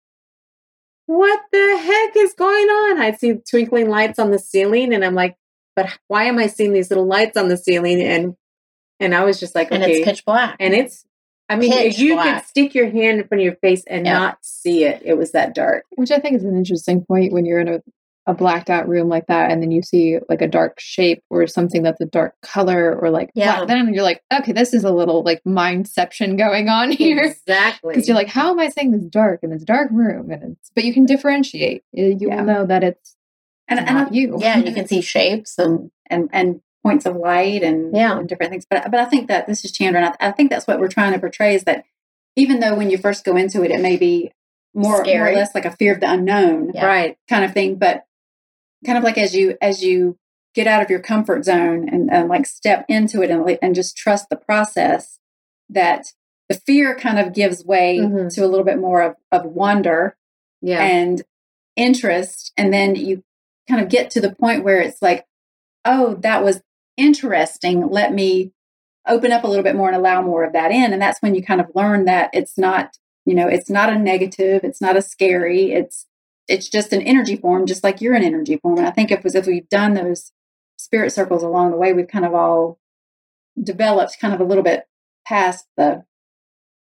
[1.06, 3.00] what the heck is going on?
[3.00, 5.36] I'd see twinkling lights on the ceiling and I'm like,
[5.74, 8.02] but why am I seeing these little lights on the ceiling?
[8.02, 8.34] And
[9.00, 9.94] and I was just like, and okay.
[10.00, 10.56] it's pitch black.
[10.60, 11.04] and it's
[11.48, 12.42] I mean, Pitch you black.
[12.42, 14.12] could stick your hand in front of your face and Yeah.
[14.18, 15.02] not see it.
[15.04, 15.84] It was that dark.
[15.96, 17.82] Which I think is an interesting point when you're in a,
[18.26, 21.44] a blacked out room like that and then you see like a dark shape or
[21.48, 23.64] something that's a dark color or like Yeah.
[23.64, 27.18] then you're like, okay, this is a little like mindception going on here.
[27.22, 27.94] Exactly.
[27.94, 30.30] Because you're like, how am I saying this dark in this dark room?
[30.30, 31.82] And it's but you can differentiate.
[31.92, 32.37] You Yeah.
[32.37, 33.16] will know that it's
[33.68, 34.37] and and, not you.
[34.38, 38.18] yeah, you can see shapes and and and points of light and, Yeah.
[38.18, 38.66] and different things.
[38.70, 40.88] But but I think that this is Chandra, and I, I think that's what we're
[40.88, 41.85] trying to portray is that
[42.37, 44.30] even though when you first go into it, it may be
[44.74, 46.87] more, more or less like a fear of the unknown Yeah.
[46.87, 47.18] Right.
[47.28, 48.04] kind of thing, but
[48.84, 50.16] kind of like as you as you
[50.54, 53.96] get out of your comfort zone and, and like step into it and, and just
[53.96, 55.18] trust the process
[55.70, 56.08] that
[56.48, 58.34] the fear kind of gives way Mhm.
[58.34, 60.16] to a little bit more of, of wonder
[60.60, 60.82] Yeah.
[60.82, 61.22] and
[61.76, 63.22] interest and then you
[63.68, 65.24] kind of get to the point where it's like
[65.86, 66.60] oh that was
[66.98, 68.52] interesting let me
[69.08, 71.34] open up a little bit more and allow more of that in and that's when
[71.34, 74.96] you kind of learn that it's not you know it's not a negative it's not
[74.96, 76.06] a scary it's
[76.48, 79.24] it's just an energy form just like you're an energy form and i think if,
[79.24, 80.33] if we've done those
[80.76, 82.78] spirit circles along the way we've kind of all
[83.62, 84.85] developed kind of a little bit
[85.26, 86.05] past the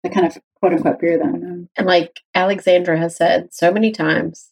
[0.02, 3.72] the kind of quote unquote fear of the unknown and like Alexandra has said so
[3.72, 4.50] many times,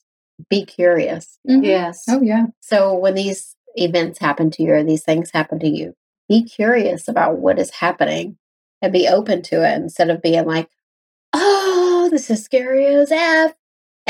[0.49, 1.39] be curious.
[1.49, 1.65] Mhm.
[1.65, 2.05] yes.
[2.09, 2.47] Oh yeah.
[2.61, 5.95] So when these events happen to you or these things happen to you,
[6.29, 8.39] be curious about what is happening
[8.81, 10.69] and be open to it instead of being like,
[11.33, 13.53] oh, this is scary as F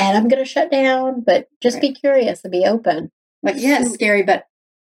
[0.01, 1.21] and I'm going to shut down.
[1.23, 3.11] But just be curious and be open.
[3.43, 4.45] Like, yeah, it's scary, but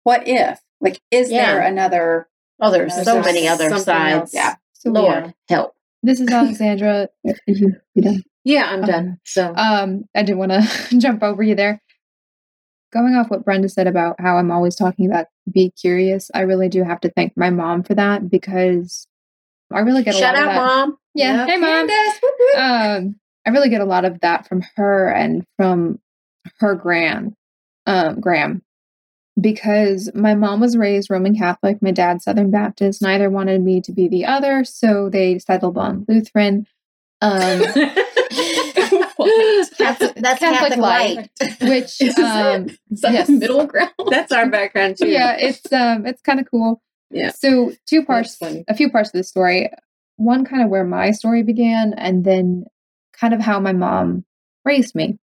[0.04, 0.60] what if?
[0.80, 1.46] Like, is Yeah.
[1.46, 2.28] there another?
[2.60, 4.14] Oh, there's There's so just many other something sides.
[4.14, 4.34] else.
[4.34, 4.54] Yeah.
[4.74, 5.30] So Lord, yeah.
[5.48, 5.74] help.
[6.02, 7.08] This is Alexandra.
[7.46, 8.22] You, you done?
[8.44, 8.92] Yeah, I'm Okay.
[8.92, 9.18] done.
[9.24, 11.80] So Um, I didn't want to jump over you there.
[12.92, 16.68] Going off what Brenda said about how I'm always talking about be curious, I really
[16.68, 19.06] do have to thank my mom for that because
[19.72, 20.64] I really get a Shout lot out, of that.
[20.64, 20.98] mom.
[21.14, 21.48] Yeah, Yep.
[21.48, 21.88] hey mom.
[21.88, 22.58] Candace, whoop, whoop.
[22.62, 23.16] Um,
[23.46, 26.00] I really get a lot of that from her and from
[26.58, 27.34] her gran,
[27.86, 28.62] um, Graham,
[29.40, 33.02] because my mom was raised Roman Catholic, my dad Southern Baptist.
[33.02, 36.66] Neither wanted me to be the other, so they settled on Lutheran.
[37.22, 37.62] Um,
[39.78, 41.16] That's, that's Catholic Catholic, light.
[41.16, 41.56] light.
[41.60, 43.28] which Is um, Is that yes.
[43.28, 43.90] middle ground?
[44.10, 45.08] that's our background too.
[45.08, 46.80] yeah, it's um, it's kind of cool.
[47.10, 47.30] Yeah.
[47.30, 49.70] So two parts, a few parts of the story.
[50.16, 52.66] One kind of where my story began, and then
[53.18, 54.24] kind of how my mom
[54.64, 55.18] raised me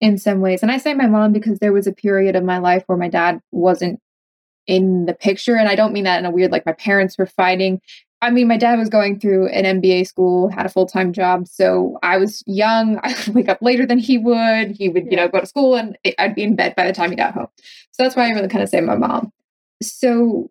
[0.00, 0.62] in some ways.
[0.62, 3.08] And I say my mom because there was a period of my life where my
[3.08, 4.00] dad wasn't
[4.66, 7.26] in the picture, and I don't mean that in a weird like my parents were
[7.26, 7.80] fighting.
[8.24, 11.46] I mean, my dad was going through an MBA school, had a full time job.
[11.46, 12.98] So I was young.
[13.02, 14.70] I would wake up later than he would.
[14.70, 17.10] He would, you know, go to school and I'd be in bed by the time
[17.10, 17.48] he got home.
[17.90, 19.30] So that's why I really kind of say my mom.
[19.82, 20.50] So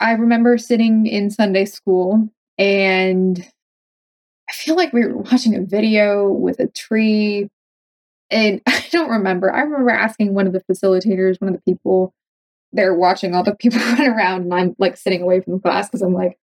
[0.00, 3.48] I remember sitting in Sunday school and
[4.48, 7.48] I feel like we were watching a video with a tree.
[8.30, 9.52] And I don't remember.
[9.52, 12.12] I remember asking one of the facilitators, one of the people,
[12.72, 15.88] they're watching all the people run around, and I'm like sitting away from the class
[15.88, 16.38] because I'm like,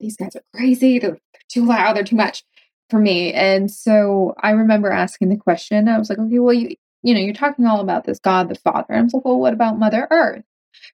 [0.00, 0.98] these guys are crazy.
[0.98, 1.96] They're, they're too loud.
[1.96, 2.44] They're too much
[2.88, 3.32] for me.
[3.32, 5.88] And so I remember asking the question.
[5.88, 8.54] I was like, okay, well, you, you know, you're talking all about this God the
[8.54, 8.86] Father.
[8.90, 10.44] And I was like, well, what about Mother Earth?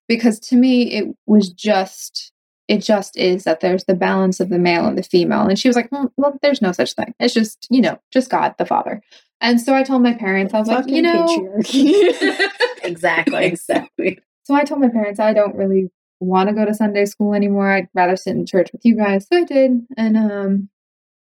[0.09, 2.33] Because to me, it was just,
[2.69, 5.43] it just is that there's the balance of the male and the female.
[5.43, 7.15] And she was like, "Hmm, well, there's no such thing.
[7.21, 9.03] It's just, you know, just God the Father.
[9.41, 11.27] And so I told my parents, I was like, you know,
[12.83, 13.45] Exactly.
[13.47, 14.19] exactly.
[14.45, 17.71] so I told my parents I don't really want to go to Sunday school anymore.
[17.71, 19.27] I'd rather sit in church with you guys.
[19.31, 19.87] So I did.
[19.97, 20.69] And um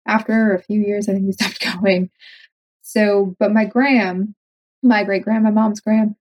[0.06, 2.10] after a few years I think we stopped going.
[2.82, 4.34] So but my gram,
[4.82, 6.16] my great grand, my mom's gram,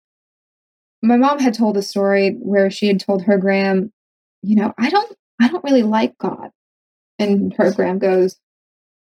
[1.02, 3.94] my mom had told a story where she had told her gram,
[4.46, 6.52] you know, I don't, I don't really like God.
[7.20, 8.38] And her gram goes,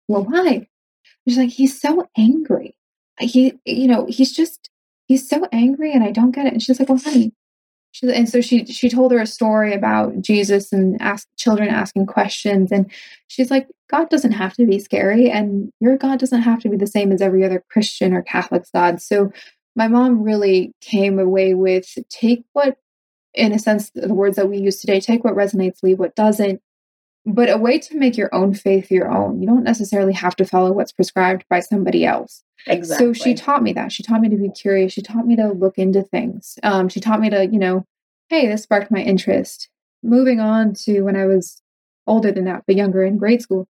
[0.09, 0.69] well, why?
[1.27, 2.77] She's like, he's so angry.
[3.19, 4.71] He, you know, he's just,
[5.07, 6.53] he's so angry and I don't get it.
[6.53, 7.33] And she's like, well, honey.
[7.93, 12.07] She, and so she she told her a story about Jesus and ask children asking
[12.07, 12.73] questions.
[12.73, 12.91] And
[13.29, 16.77] she's like, God doesn't have to be scary, and your God doesn't have to be
[16.77, 19.01] the same as every other Christian or Catholic God.
[19.01, 19.31] So
[19.77, 22.77] my mom really came away with take what,
[23.35, 26.61] in a sense, the words that we use today, take what resonates, leave what doesn't,
[27.27, 29.41] but a way to make your own faith your own.
[29.41, 32.43] You don't necessarily have to follow what's prescribed by somebody else.
[32.67, 33.07] Exactly.
[33.07, 33.93] So she taught me that.
[33.93, 34.93] She taught me to be curious.
[34.93, 36.59] She taught me to look into things.
[36.63, 37.85] Um, she taught me to, you know,
[38.29, 39.69] hey, this sparked my interest.
[40.03, 41.63] Moving on to when I was
[42.07, 43.67] older than that, but younger in grade school,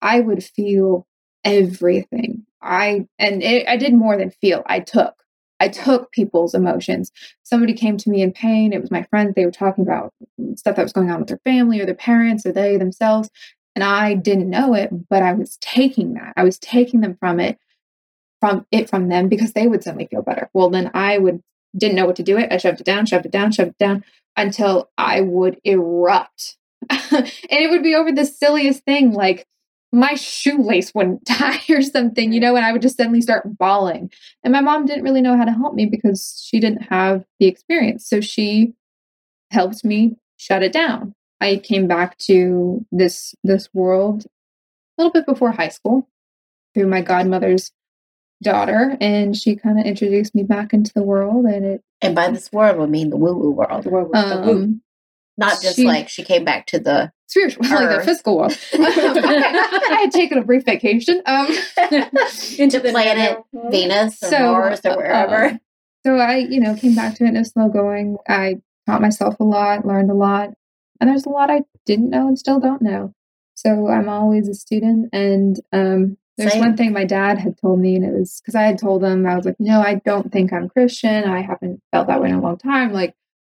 [0.00, 1.06] I would feel
[1.44, 2.46] everything.
[2.62, 4.62] I and it, I did more than feel.
[4.66, 5.23] I took.
[5.64, 7.10] I took people's emotions.
[7.42, 8.72] Somebody came to me in pain.
[8.72, 9.34] It was my friends.
[9.34, 10.12] They were talking about
[10.56, 13.30] stuff that was going on with their family or their parents or they themselves.
[13.74, 16.34] And I didn't know it, but I was taking that.
[16.36, 17.58] I was taking them from it,
[18.40, 20.50] from it from them because they would suddenly feel better.
[20.52, 21.42] Well, then I would
[21.76, 22.52] didn't know what to do it.
[22.52, 24.04] I shoved it down, shoved it down, shoved it down
[24.36, 26.56] until I would erupt.
[26.90, 29.46] and it would be over the silliest thing like
[29.94, 34.10] my shoelace wouldn't tie or something, you know, and I would just suddenly start bawling.
[34.42, 37.46] And my mom didn't really know how to help me because she didn't have the
[37.46, 38.06] experience.
[38.08, 38.74] So she
[39.50, 41.14] helped me shut it down.
[41.40, 46.08] I came back to this this world a little bit before high school
[46.72, 47.70] through my godmother's
[48.42, 52.30] daughter and she kind of introduced me back into the world and it and by
[52.30, 53.84] this world I mean the woo woo world.
[53.84, 54.82] The world um,
[55.36, 58.56] Not just she- like she came back to the spiritual like the physical world.
[58.74, 61.46] I had taken a brief vacation um
[62.58, 63.38] into planet
[63.70, 65.44] Venus or So, Mars or wherever.
[65.46, 65.56] uh,
[66.06, 68.16] so i you know came back to it in a slow going.
[68.28, 70.50] I taught myself a lot learned a lot
[71.00, 73.12] and there's a lot i didn't know and still don't know.
[73.54, 76.60] So i'm always a student and um there's Same.
[76.60, 79.24] one thing my dad had told me and it was because i had told him
[79.26, 81.24] i was like no i don't think i'm christian.
[81.24, 82.92] I haven't felt that way in a long time.
[82.92, 83.14] Like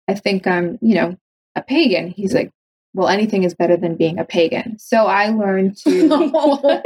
[0.08, 1.18] i think i'm you know
[1.58, 2.52] a pagan he's like
[2.93, 5.89] well anything is better than being a pagan so i learned to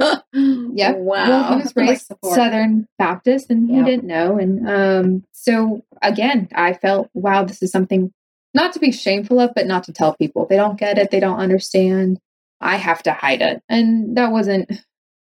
[0.32, 0.92] yeah.
[0.92, 1.28] Wow.
[1.28, 2.34] Well, he was raised support.
[2.34, 3.84] Southern Baptist and he Yeah.
[3.84, 4.38] didn't know.
[4.38, 8.12] And um, so again, I felt, wow, this is something
[8.54, 10.46] not to be shameful of, but not to tell people.
[10.46, 12.18] They don't get it, they don't understand.
[12.60, 13.62] I have to hide it.
[13.68, 14.70] And that wasn't,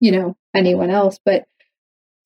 [0.01, 1.19] you know, anyone else.
[1.25, 1.47] But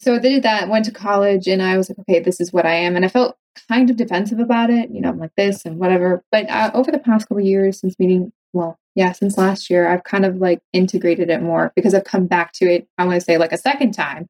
[0.01, 2.67] so I did that, went to college, and I was like, okay, this is what
[2.67, 2.97] I am.
[2.97, 3.37] And I felt
[3.69, 4.91] kind of defensive about it.
[4.91, 6.23] You know, I'm like this and whatever.
[6.31, 10.05] But uh, over the past couple years since meeting, well, yeah, since last year, I've
[10.05, 13.25] kind of like integrated it more because I've come back to it, I want to
[13.25, 14.29] say like a second time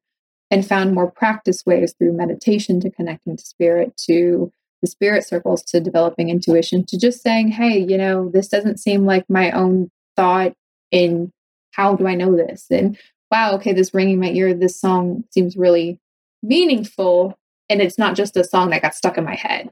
[0.49, 5.63] and found more practice ways through meditation to connecting to spirit, to the spirit circles,
[5.63, 9.89] to developing intuition, to just saying, hey, you know, this doesn't seem like my own
[10.15, 10.53] thought
[10.91, 11.31] in
[11.71, 12.67] how do I know this?
[12.69, 12.97] And
[13.31, 15.99] wow, okay, this ringing my ear, this song seems really
[16.43, 17.37] meaningful.
[17.69, 19.69] And it's not just a song that got stuck in my head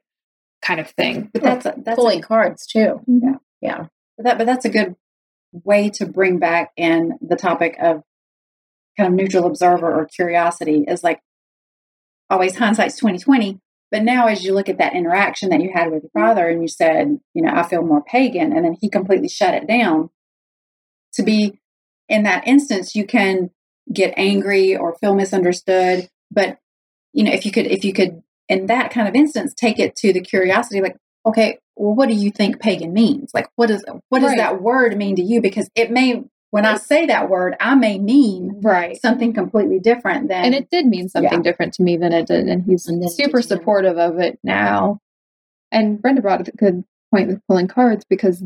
[0.62, 1.30] kind of thing.
[1.34, 3.02] But that's a, that's Pulling a, cards too.
[3.10, 3.40] Mhm.
[3.62, 3.86] Yeah.
[4.18, 4.96] but that but that's a good
[5.52, 8.04] way to bring back in the topic of
[8.98, 11.22] kind of neutral observer or curiosity is like
[12.30, 13.60] always hindsight's 2020
[13.92, 16.62] but now as you look at that interaction that you had with your father and
[16.62, 20.10] you said you know i feel more pagan and then he completely shut it down
[21.14, 21.60] to be
[22.08, 23.50] in that instance you can
[23.92, 26.58] get angry or feel misunderstood but
[27.14, 29.96] you know if you could if you could in that kind of instance take it
[29.96, 30.96] to the curiosity like
[31.26, 33.32] okay well what do you think pagan means?
[33.34, 35.42] Like what does what does that word mean to you?
[35.42, 39.00] Because it may when i say that word i may mean Right.
[39.02, 41.42] something completely different than and it did mean something Yeah.
[41.42, 45.00] different to me than it did and he's And super supportive of it now.
[45.72, 48.44] And brenda brought a good point with pulling cards because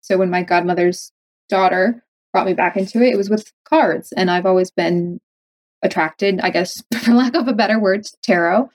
[0.00, 1.12] so when my godmother's
[1.48, 5.20] daughter brought me back into it it was with cards and i've always been
[5.82, 8.70] attracted i guess for lack of a better word to tarot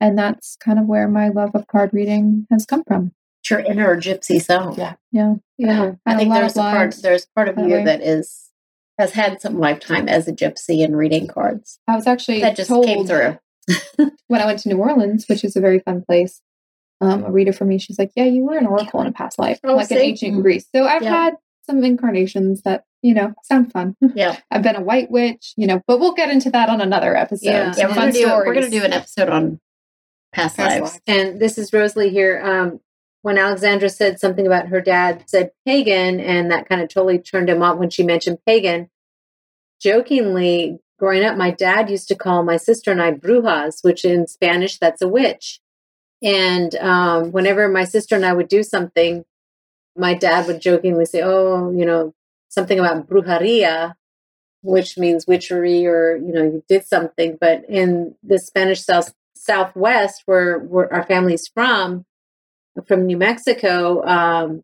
[0.00, 3.60] and that's kind of where my love of card reading has come from It's your
[3.60, 4.76] inner gypsy self.
[4.76, 4.94] Yeah.
[5.12, 5.92] yeah Yeah.
[6.04, 7.84] I And a think there's a part there's part of that you way.
[7.84, 8.50] that is
[8.98, 11.78] has had some lifetime as a gypsy and reading cards.
[11.88, 13.38] i was actually That just told came through.
[14.28, 16.42] when I went to New Orleans, which is a very fun place,
[17.00, 19.38] um, a reader for me, she's like, "Yeah, you were an oracle in a past
[19.38, 20.04] life, Oh, like in see?
[20.04, 21.10] ancient Greece." So I've Yeah.
[21.24, 21.34] had
[21.66, 23.94] some incarnations that you know sound fun.
[24.14, 24.38] Yeah.
[24.50, 27.46] I've been a white witch, you know, but we'll get into that on another episode.
[27.50, 27.72] Yeah.
[27.76, 28.46] Yeah, we're fun gonna do stories.
[28.46, 29.60] we're gonna do an episode on
[30.32, 30.80] past, Past lives.
[30.80, 31.00] lives.
[31.06, 32.40] And this is Rosalie here.
[32.42, 32.80] Um,
[33.20, 37.48] when Alexandra said something about her dad said pagan, and that kind of totally turned
[37.50, 38.88] him off when she mentioned pagan.
[39.80, 44.26] Jokingly, growing up, my dad used to call my sister and I brujas, which in
[44.26, 45.60] Spanish that's a witch.
[46.22, 49.24] And um, whenever my sister and I would do something,
[49.96, 52.14] my dad would jokingly say, "Oh, you know,
[52.54, 53.94] something about brujeria,"
[54.62, 57.36] which means witchery, or you know, you did something.
[57.40, 62.06] But in the Spanish South Southwest, where where our family's from,
[62.86, 64.62] from New Mexico, um,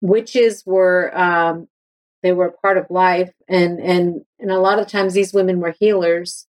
[0.00, 1.68] witches were um,
[2.22, 5.60] they were a part of life, and and and a lot of times these women
[5.60, 6.46] were healers.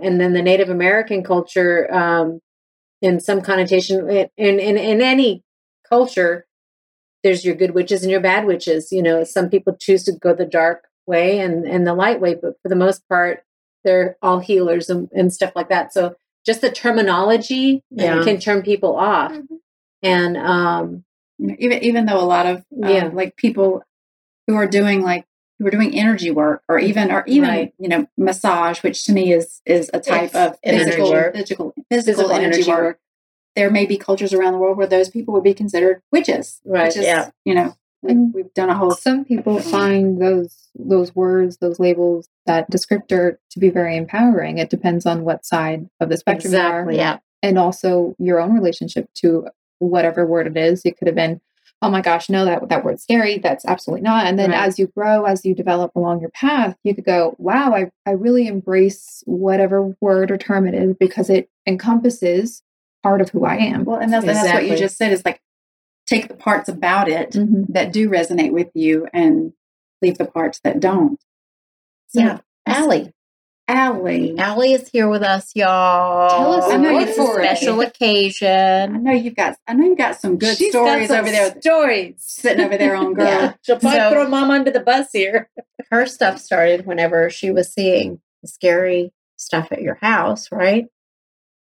[0.00, 2.40] And then the Native American culture, um,
[3.00, 5.42] in some connotation, in, in in any
[5.88, 6.46] culture,
[7.24, 8.92] there's your good witches and your bad witches.
[8.92, 12.34] You know, some people choose to go the dark way and and the light way,
[12.34, 13.42] but for the most part,
[13.82, 15.92] they're all healers and, and stuff like that.
[15.92, 16.14] So
[16.46, 18.22] just the terminology Yeah.
[18.22, 19.32] can turn people off.
[19.32, 19.54] Mm-hmm.
[20.02, 21.04] And um,
[21.40, 23.10] even even though a lot of um, Yeah.
[23.12, 23.82] like people
[24.46, 25.24] who are doing like
[25.58, 27.74] who are doing energy work or even or even Right.
[27.78, 31.34] you know massage, which to me is is a type It's of physical work.
[31.34, 32.80] physical physical, Physical energy, energy work.
[32.80, 32.98] work.
[33.56, 36.60] There may be cultures around the world where those people would be considered witches.
[36.64, 37.30] Right, Which is, yeah.
[37.44, 39.70] You know, we, And we've done a whole Some people mm-hmm.
[39.70, 44.58] find those those words, those labels, that descriptor to be very empowering.
[44.58, 46.80] It depends on what side of the spectrum you are.
[46.80, 46.96] Exactly.
[46.96, 47.18] Yeah.
[47.44, 49.46] and also your own relationship to
[49.78, 50.82] whatever word it is.
[50.84, 51.40] It could have been,
[51.80, 53.38] oh my gosh, no, that that word's scary.
[53.38, 54.26] That's absolutely not.
[54.26, 54.66] And then Right.
[54.66, 58.12] as you grow, as you develop along your path, you could go, wow, I, I
[58.12, 62.63] really embrace whatever word or term it is because it encompasses
[63.04, 63.84] part of who I am.
[63.84, 65.40] well, and that's, and that's what you just said is like
[66.06, 67.66] take the parts about it Mhm.
[67.68, 69.52] that do resonate with you and
[70.02, 71.18] leave the parts that don't.
[72.08, 72.38] So, Yeah.
[72.66, 73.12] Allie.
[73.66, 74.36] Allie.
[74.38, 76.28] Allie is here with us, y'all.
[76.28, 77.44] Tell us I know it's a for it.
[77.44, 78.94] special occasion.
[78.94, 81.30] I know you've got I know you've got some good she's got stories some over
[81.30, 82.14] there Stories.
[82.18, 83.26] sitting over there on girl.
[83.26, 83.54] Yeah.
[83.62, 85.48] She'll probably So- throw mom under the bus here.
[85.90, 90.86] Her stuff started whenever she was seeing the scary stuff at your house, right?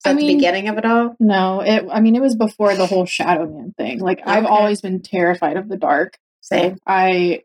[0.05, 1.17] I that the beginning of it all?
[1.21, 1.87] No, it.
[1.91, 4.01] I mean, it was before the whole Shadow Man thing.
[4.01, 6.19] Like, I've always been terrified of the dark.
[6.41, 6.79] Same.
[6.87, 7.43] I,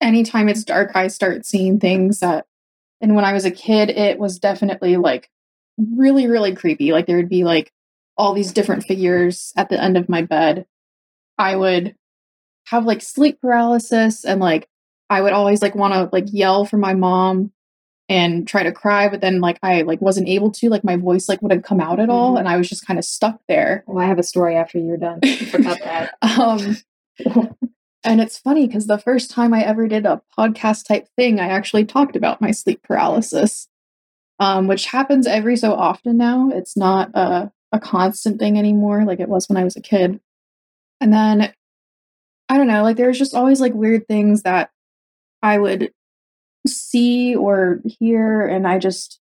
[0.00, 2.46] anytime it's dark, I start seeing things that,
[3.00, 5.30] and when I was a kid, it was definitely like
[5.78, 6.92] really, really creepy.
[6.92, 7.72] Like, there would be like
[8.16, 10.66] all these different figures at the end of my bed.
[11.38, 11.94] I would
[12.66, 14.68] have like sleep paralysis and like
[15.08, 17.52] I would always like want to like yell for my mom
[18.10, 21.28] and try to cry, but then like I like wasn't able to, like my voice
[21.28, 23.84] like wouldn't come out at all, and I was just kind of stuck there.
[23.86, 25.20] Well, I have a story after you're done.
[25.50, 26.14] Forgot that.
[26.22, 26.76] Um,
[28.02, 31.48] and it's funny because the first time I ever did a podcast type thing, I
[31.48, 33.68] actually talked about my sleep paralysis,
[34.40, 36.50] um, which happens every so often now.
[36.50, 40.18] It's not a, a constant thing anymore like it was when I was a kid.
[41.00, 41.52] And then
[42.48, 44.72] I don't know, like there's just always like weird things that
[45.42, 45.92] I would
[46.66, 49.20] see or hear, and I just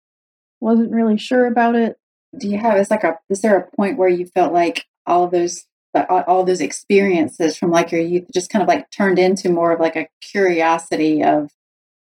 [0.61, 1.99] wasn't really sure about it.
[2.39, 5.24] Do you have is like a is there a point where you felt like all
[5.24, 5.64] of those
[5.95, 9.49] like, all all those experiences from like your youth just kind of like turned into
[9.49, 11.51] more of like a curiosity of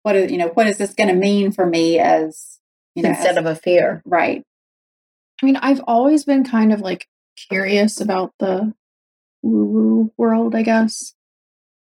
[0.04, 2.60] what is you know what is this going to mean for me as
[2.96, 4.02] you know Instead as- of a fear.
[4.06, 4.44] right
[5.42, 7.08] I mean, I've always been kind of like
[7.50, 8.74] curious about the
[9.42, 11.14] woo woo world, I guess.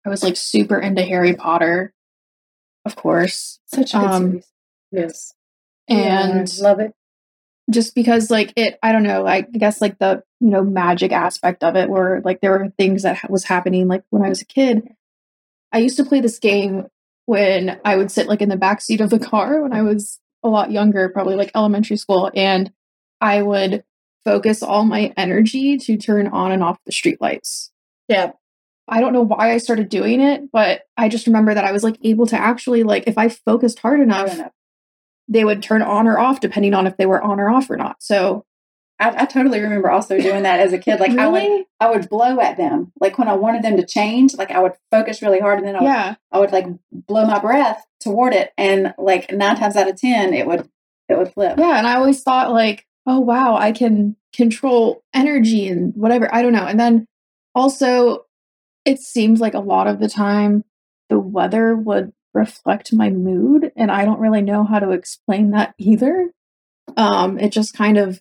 [0.06, 1.92] I was like super into Harry Potter,
[2.84, 3.60] of course.
[3.66, 4.46] Such a good Um, series.
[4.92, 5.34] Yes.
[5.88, 6.92] And love it.
[7.70, 11.62] just because like it i don't know i guess like the you know magic aspect
[11.62, 14.44] of it where like there were things that was happening like when i was a
[14.44, 14.88] kid
[15.72, 16.86] i used to play this game
[17.26, 20.18] when i would sit like in the back seat of the car when i was
[20.42, 22.72] a lot younger probably like elementary school and
[23.20, 23.84] i would
[24.24, 27.70] focus all my energy to turn on and off the streetlights
[28.08, 28.32] Yeah.
[28.92, 31.82] I don't know why I started doing it, but I just remember that I was
[31.82, 34.52] like able to actually like if I focused hard enough, Hard enough.
[35.28, 37.76] they would turn on or off depending on if they were on or off or
[37.76, 37.96] not.
[38.00, 38.44] So
[39.00, 41.66] I, I totally remember also doing that as a kid like I would Really?
[41.80, 44.74] I would blow at them like when I wanted them to change like I would
[44.90, 48.34] focus really hard and then I would, yeah, I would like blow my breath toward
[48.34, 50.68] it and like nine times out of ten it would
[51.08, 55.66] it would flip yeah, and I always thought like, oh wow, I can control energy
[55.68, 56.32] and whatever.
[56.32, 56.66] I don't know.
[56.66, 57.06] And then
[57.54, 58.24] also,
[58.84, 60.64] it seems like a lot of the time
[61.08, 65.74] the weather would reflect my mood, and I don't really know how to explain that
[65.78, 66.30] either.
[66.96, 68.20] Um, it just kind of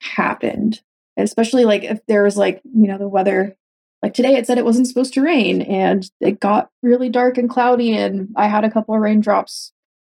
[0.00, 0.80] happened,
[1.16, 3.56] especially like if there was like you know the weather.
[4.02, 7.48] Like today, it said it wasn't supposed to rain, and it got really dark and
[7.48, 9.72] cloudy, and I had a couple of raindrops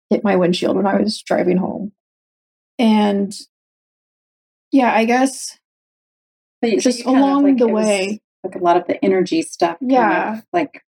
[0.10, 1.92] hit my windshield when I was driving home.
[2.80, 3.34] And
[4.72, 5.58] yeah, I guess
[6.62, 9.42] But just you kind of, along like, the way, like a lot of the energy
[9.42, 10.38] stuff Yeah.
[10.40, 10.84] of, like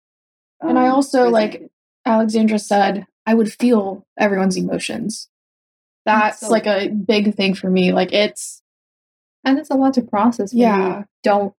[0.60, 1.68] And I um, also, like.
[2.04, 5.28] Alexandra said, I would feel everyone's emotions.
[6.04, 7.92] That's like a big thing for me.
[7.92, 8.60] Like it's
[9.44, 10.98] And it's a lot to process when Yeah.
[10.98, 11.54] you don't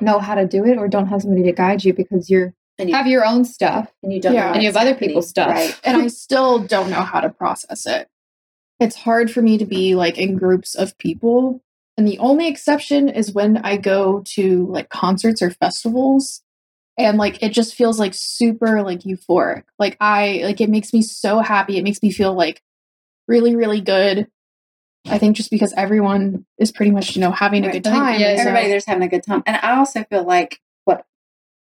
[0.00, 2.90] know how to do it or don't have somebody to guide you because you're And
[2.90, 4.52] you, have your own stuff and you don't Yeah.
[4.52, 5.48] and you have other people's stuff.
[5.48, 5.80] Right.
[5.84, 8.08] and I still don't know how to process it.
[8.78, 11.62] It's hard for me to be like in groups of people.
[11.98, 16.42] And the only exception is when I go to like concerts or festivals
[16.98, 19.64] and like it just feels like super like euphoric.
[19.78, 21.78] Like I like it makes me so happy.
[21.78, 22.62] It makes me feel like
[23.28, 24.28] really really good.
[25.08, 28.20] I think just because everyone is pretty much, you know, having a good time.
[28.20, 29.42] Yeah, so- everybody there's having a good time.
[29.46, 31.06] And I also feel like what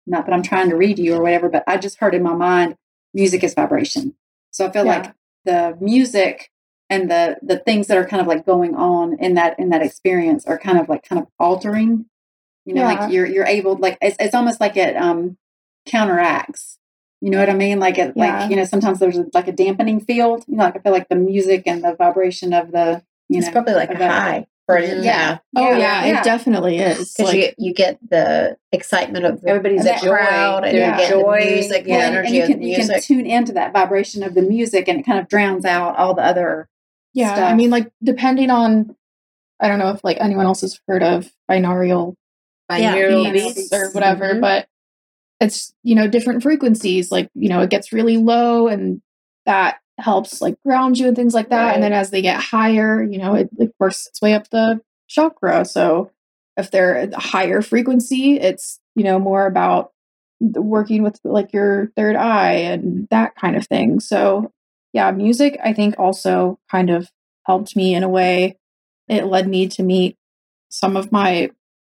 [0.07, 2.35] not that I'm trying to read you or whatever, but I just heard in my
[2.35, 2.77] mind
[3.13, 4.15] music is vibration.
[4.53, 4.99] So I feel Yeah.
[4.99, 5.15] like
[5.45, 6.51] the music
[6.91, 9.83] and the the things that are kind of like going on in that in that
[9.83, 12.07] experience are kind of like kind of altering.
[12.67, 12.95] You know, Yeah.
[12.95, 15.37] like you're you're able like it's it's almost like it um
[15.87, 16.79] counteracts.
[17.21, 17.79] You know what I mean?
[17.81, 18.41] Like it Yeah.
[18.41, 20.45] like you know sometimes there's a, like a dampening field.
[20.47, 23.47] You know, like I feel like the music and the vibration of the you It's
[23.47, 24.91] know probably like a of that- high for it.
[24.99, 25.05] Mhm.
[25.05, 25.39] Yeah.
[25.57, 26.21] Oh Yeah, yeah, yeah.
[26.21, 27.13] it definitely is.
[27.15, 30.09] Because Like, you, you get the excitement of the, Everybody's the joy.
[30.17, 30.93] crowd and Yeah.
[30.93, 31.39] you get Joy.
[31.45, 31.97] the music, Yeah.
[31.97, 34.35] Well, and- energy and you of can the you can tune into that vibration of
[34.35, 36.69] the music, and it kind of drowns out all the other.
[37.15, 38.95] Yeah, I mean, like depending on,
[39.61, 42.15] I don't know if like anyone else has heard of binaural
[42.71, 42.95] Yeah.
[42.95, 43.73] Binaural beats, beats.
[43.73, 44.41] or whatever, Mhm.
[44.41, 44.67] but
[45.41, 47.11] it's you know different frequencies.
[47.13, 49.01] Like you know, it gets really low, and
[49.47, 51.75] that helps like ground you and things like that.
[51.75, 54.81] And then as they get higher, you know, it, it works its way up the
[55.09, 55.65] chakra.
[55.65, 56.11] So
[56.57, 59.93] if they're at a higher frequency, it's you know more about
[60.41, 64.01] working with like your third eye and that kind of thing.
[64.01, 64.51] So
[64.95, 67.11] yeah, music I think also kind of
[67.45, 68.57] helped me in a way.
[69.09, 70.17] It led me to meet
[70.71, 71.51] some of my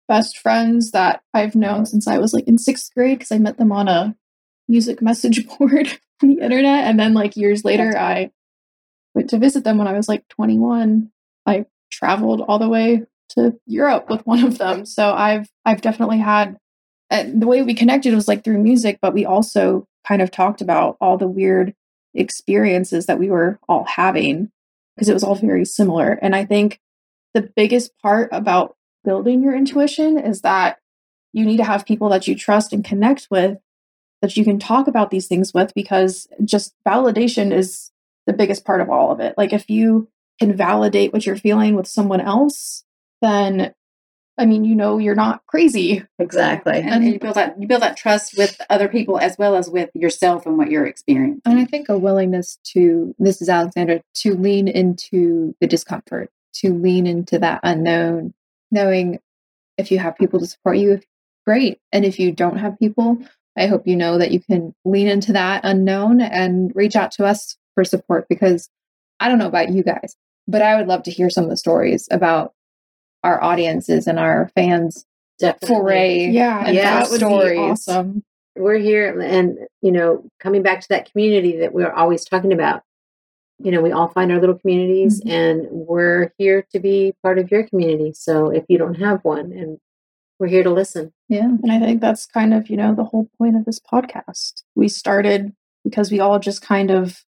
[0.08, 3.58] best friends that I've known since I was like in sixth grade because I met
[3.58, 4.16] them on a
[4.68, 6.84] music message board on the internet.
[6.84, 8.30] And then like years later, I
[9.14, 11.10] went to visit them when I was like 21.
[11.44, 14.86] I traveled all the way to Europe with one of them.
[14.86, 16.56] So I've I've definitely had
[17.10, 20.62] and the way we connected was like through music, but we also kind of talked
[20.62, 21.74] about all the weird
[22.14, 24.50] experiences that we were all having
[24.94, 26.12] because it was all very similar.
[26.20, 26.80] And I think
[27.34, 30.78] the biggest part about building your intuition is that
[31.32, 33.58] you need to have people that you trust and connect with
[34.20, 37.90] that you can talk about these things with because just validation is
[38.26, 39.34] the biggest part of all of it.
[39.36, 40.08] Like if you
[40.38, 42.84] can validate what you're feeling with someone else,
[43.20, 43.74] then
[44.38, 46.04] I mean, you know, you're not crazy.
[46.18, 46.78] Exactly.
[46.78, 49.68] And, and you build that you build that trust with other people as well as
[49.68, 51.42] with yourself and what you're experiencing.
[51.44, 56.72] And I think a willingness to, this is Alexandra, to lean into the discomfort, to
[56.72, 58.32] lean into that unknown,
[58.70, 59.20] knowing
[59.76, 61.00] if you have people to support you,
[61.46, 61.80] great.
[61.92, 63.18] And if you don't have people,
[63.56, 67.26] I hope you know that you can lean into that unknown and reach out to
[67.26, 68.70] us for support because
[69.20, 70.16] I don't know about you guys,
[70.48, 72.54] but I would love to hear some of the stories about
[73.22, 75.04] our audiences and our fans
[75.38, 75.76] Definitely.
[75.76, 76.26] foray.
[76.30, 77.52] Yeah, and Yeah, that would stories.
[77.52, 78.22] be awesome.
[78.54, 82.82] we're here and you know coming back to that community that we're always talking about
[83.58, 85.30] you know we all find our little communities Mhm.
[85.30, 89.52] and we're here to be part of your community so if you don't have one
[89.52, 89.78] and
[90.38, 91.44] we're here to listen Yeah.
[91.62, 94.64] And I think that's kind of, you know, the whole point of this podcast.
[94.74, 97.24] We started because we all just kind of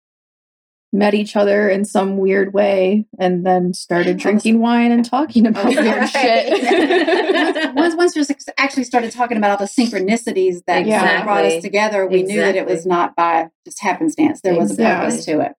[0.95, 5.65] met each other in some weird way and then started drinking wine and talking about
[5.67, 6.09] weird Right.
[6.09, 7.75] shit.
[7.75, 8.25] once once we
[8.57, 11.25] actually started talking about all the synchronicities that Exactly.
[11.25, 14.41] brought us together, we knew that it was not by just happenstance.
[14.41, 15.53] There was a purpose to it.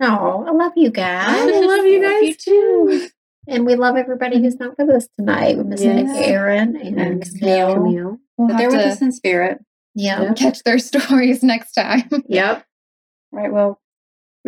[0.00, 1.26] Oh, I love you guys.
[1.28, 3.08] I love you guys too.
[3.48, 5.56] And we love everybody who's not with us tonight.
[5.58, 6.16] We miss Yes.
[6.26, 7.74] Aaron and, And Camille.
[7.74, 8.18] Camille.
[8.36, 9.58] We'll But they're with to us in spirit.
[9.94, 10.32] Yeah.
[10.34, 12.08] catch their stories next time.
[12.28, 12.64] Yep.
[13.32, 13.52] Right.
[13.52, 13.80] Well,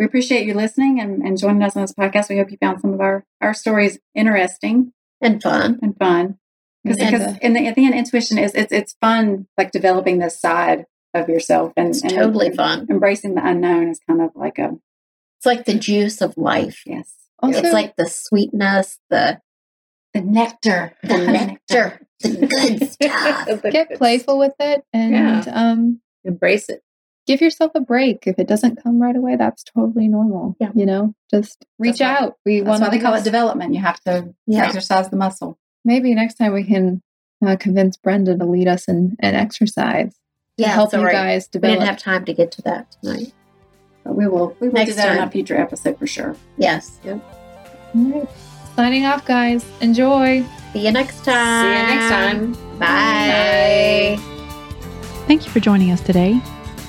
[0.01, 2.27] we appreciate you listening and, and joining us on this podcast.
[2.27, 5.77] We hope you found some of our, our stories interesting And fun.
[5.83, 6.39] and fun.
[6.83, 10.17] Because because uh, in the at the end, intuition is it's it's fun like developing
[10.17, 12.87] this side of yourself and, It's and totally fun.
[12.89, 14.71] embracing the unknown is kind of like a
[15.37, 16.81] It's like the juice of life.
[16.87, 17.13] yes.
[17.43, 19.39] Also, it's like the sweetness, the
[20.15, 20.93] The nectar.
[21.03, 23.61] the nectar, the good stuff.
[23.71, 25.43] get playful with it and Yeah.
[25.53, 26.81] um, Embrace it.
[27.31, 28.27] Give yourself a break.
[28.27, 30.55] If it doesn't come right away, that's totally normal.
[30.59, 30.71] Yeah.
[30.75, 32.35] You know, just reach That's why- out.
[32.45, 33.73] We That's why they call it development.
[33.73, 34.65] You have to Yeah.
[34.65, 35.57] exercise the muscle.
[35.85, 37.01] Maybe next time we can
[37.45, 41.11] uh, convince Brenda to lead us in an exercise to Yeah, help you sorry.
[41.13, 41.89] guys We didn't develop.
[41.89, 43.33] have time to get to that tonight.
[44.03, 45.27] But we will we will Next do that in time.
[45.27, 46.35] a future episode for sure.
[46.57, 46.99] Yes.
[47.03, 47.19] Yep.
[47.95, 48.29] All right.
[48.75, 49.65] Signing off, guys.
[49.81, 50.43] Enjoy.
[50.73, 51.65] See you next time.
[51.65, 52.53] See you next time.
[52.79, 54.17] Bye.
[55.27, 56.39] Thank you for joining us today.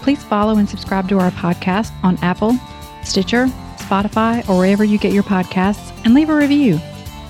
[0.03, 2.59] Please follow and subscribe to our podcast on Apple,
[3.03, 3.47] Stitcher,
[3.77, 6.81] Spotify, or wherever you get your podcasts, and leave a review.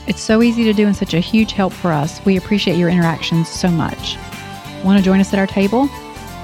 [0.06, 2.24] It's so easy to do and such a huge help for us.
[2.24, 4.16] We appreciate your interactions so much.
[4.84, 5.88] Want to join us at our table?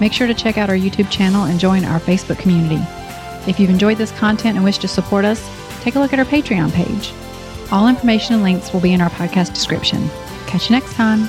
[0.01, 2.81] Make sure to check out our YouTube channel and join our Facebook community.
[3.49, 5.43] If you've enjoyed this content and wish to support us,
[5.83, 7.13] take a look at our Patreon page.
[7.73, 10.09] All information and links will be in our podcast description.
[10.47, 11.29] Catch you next time.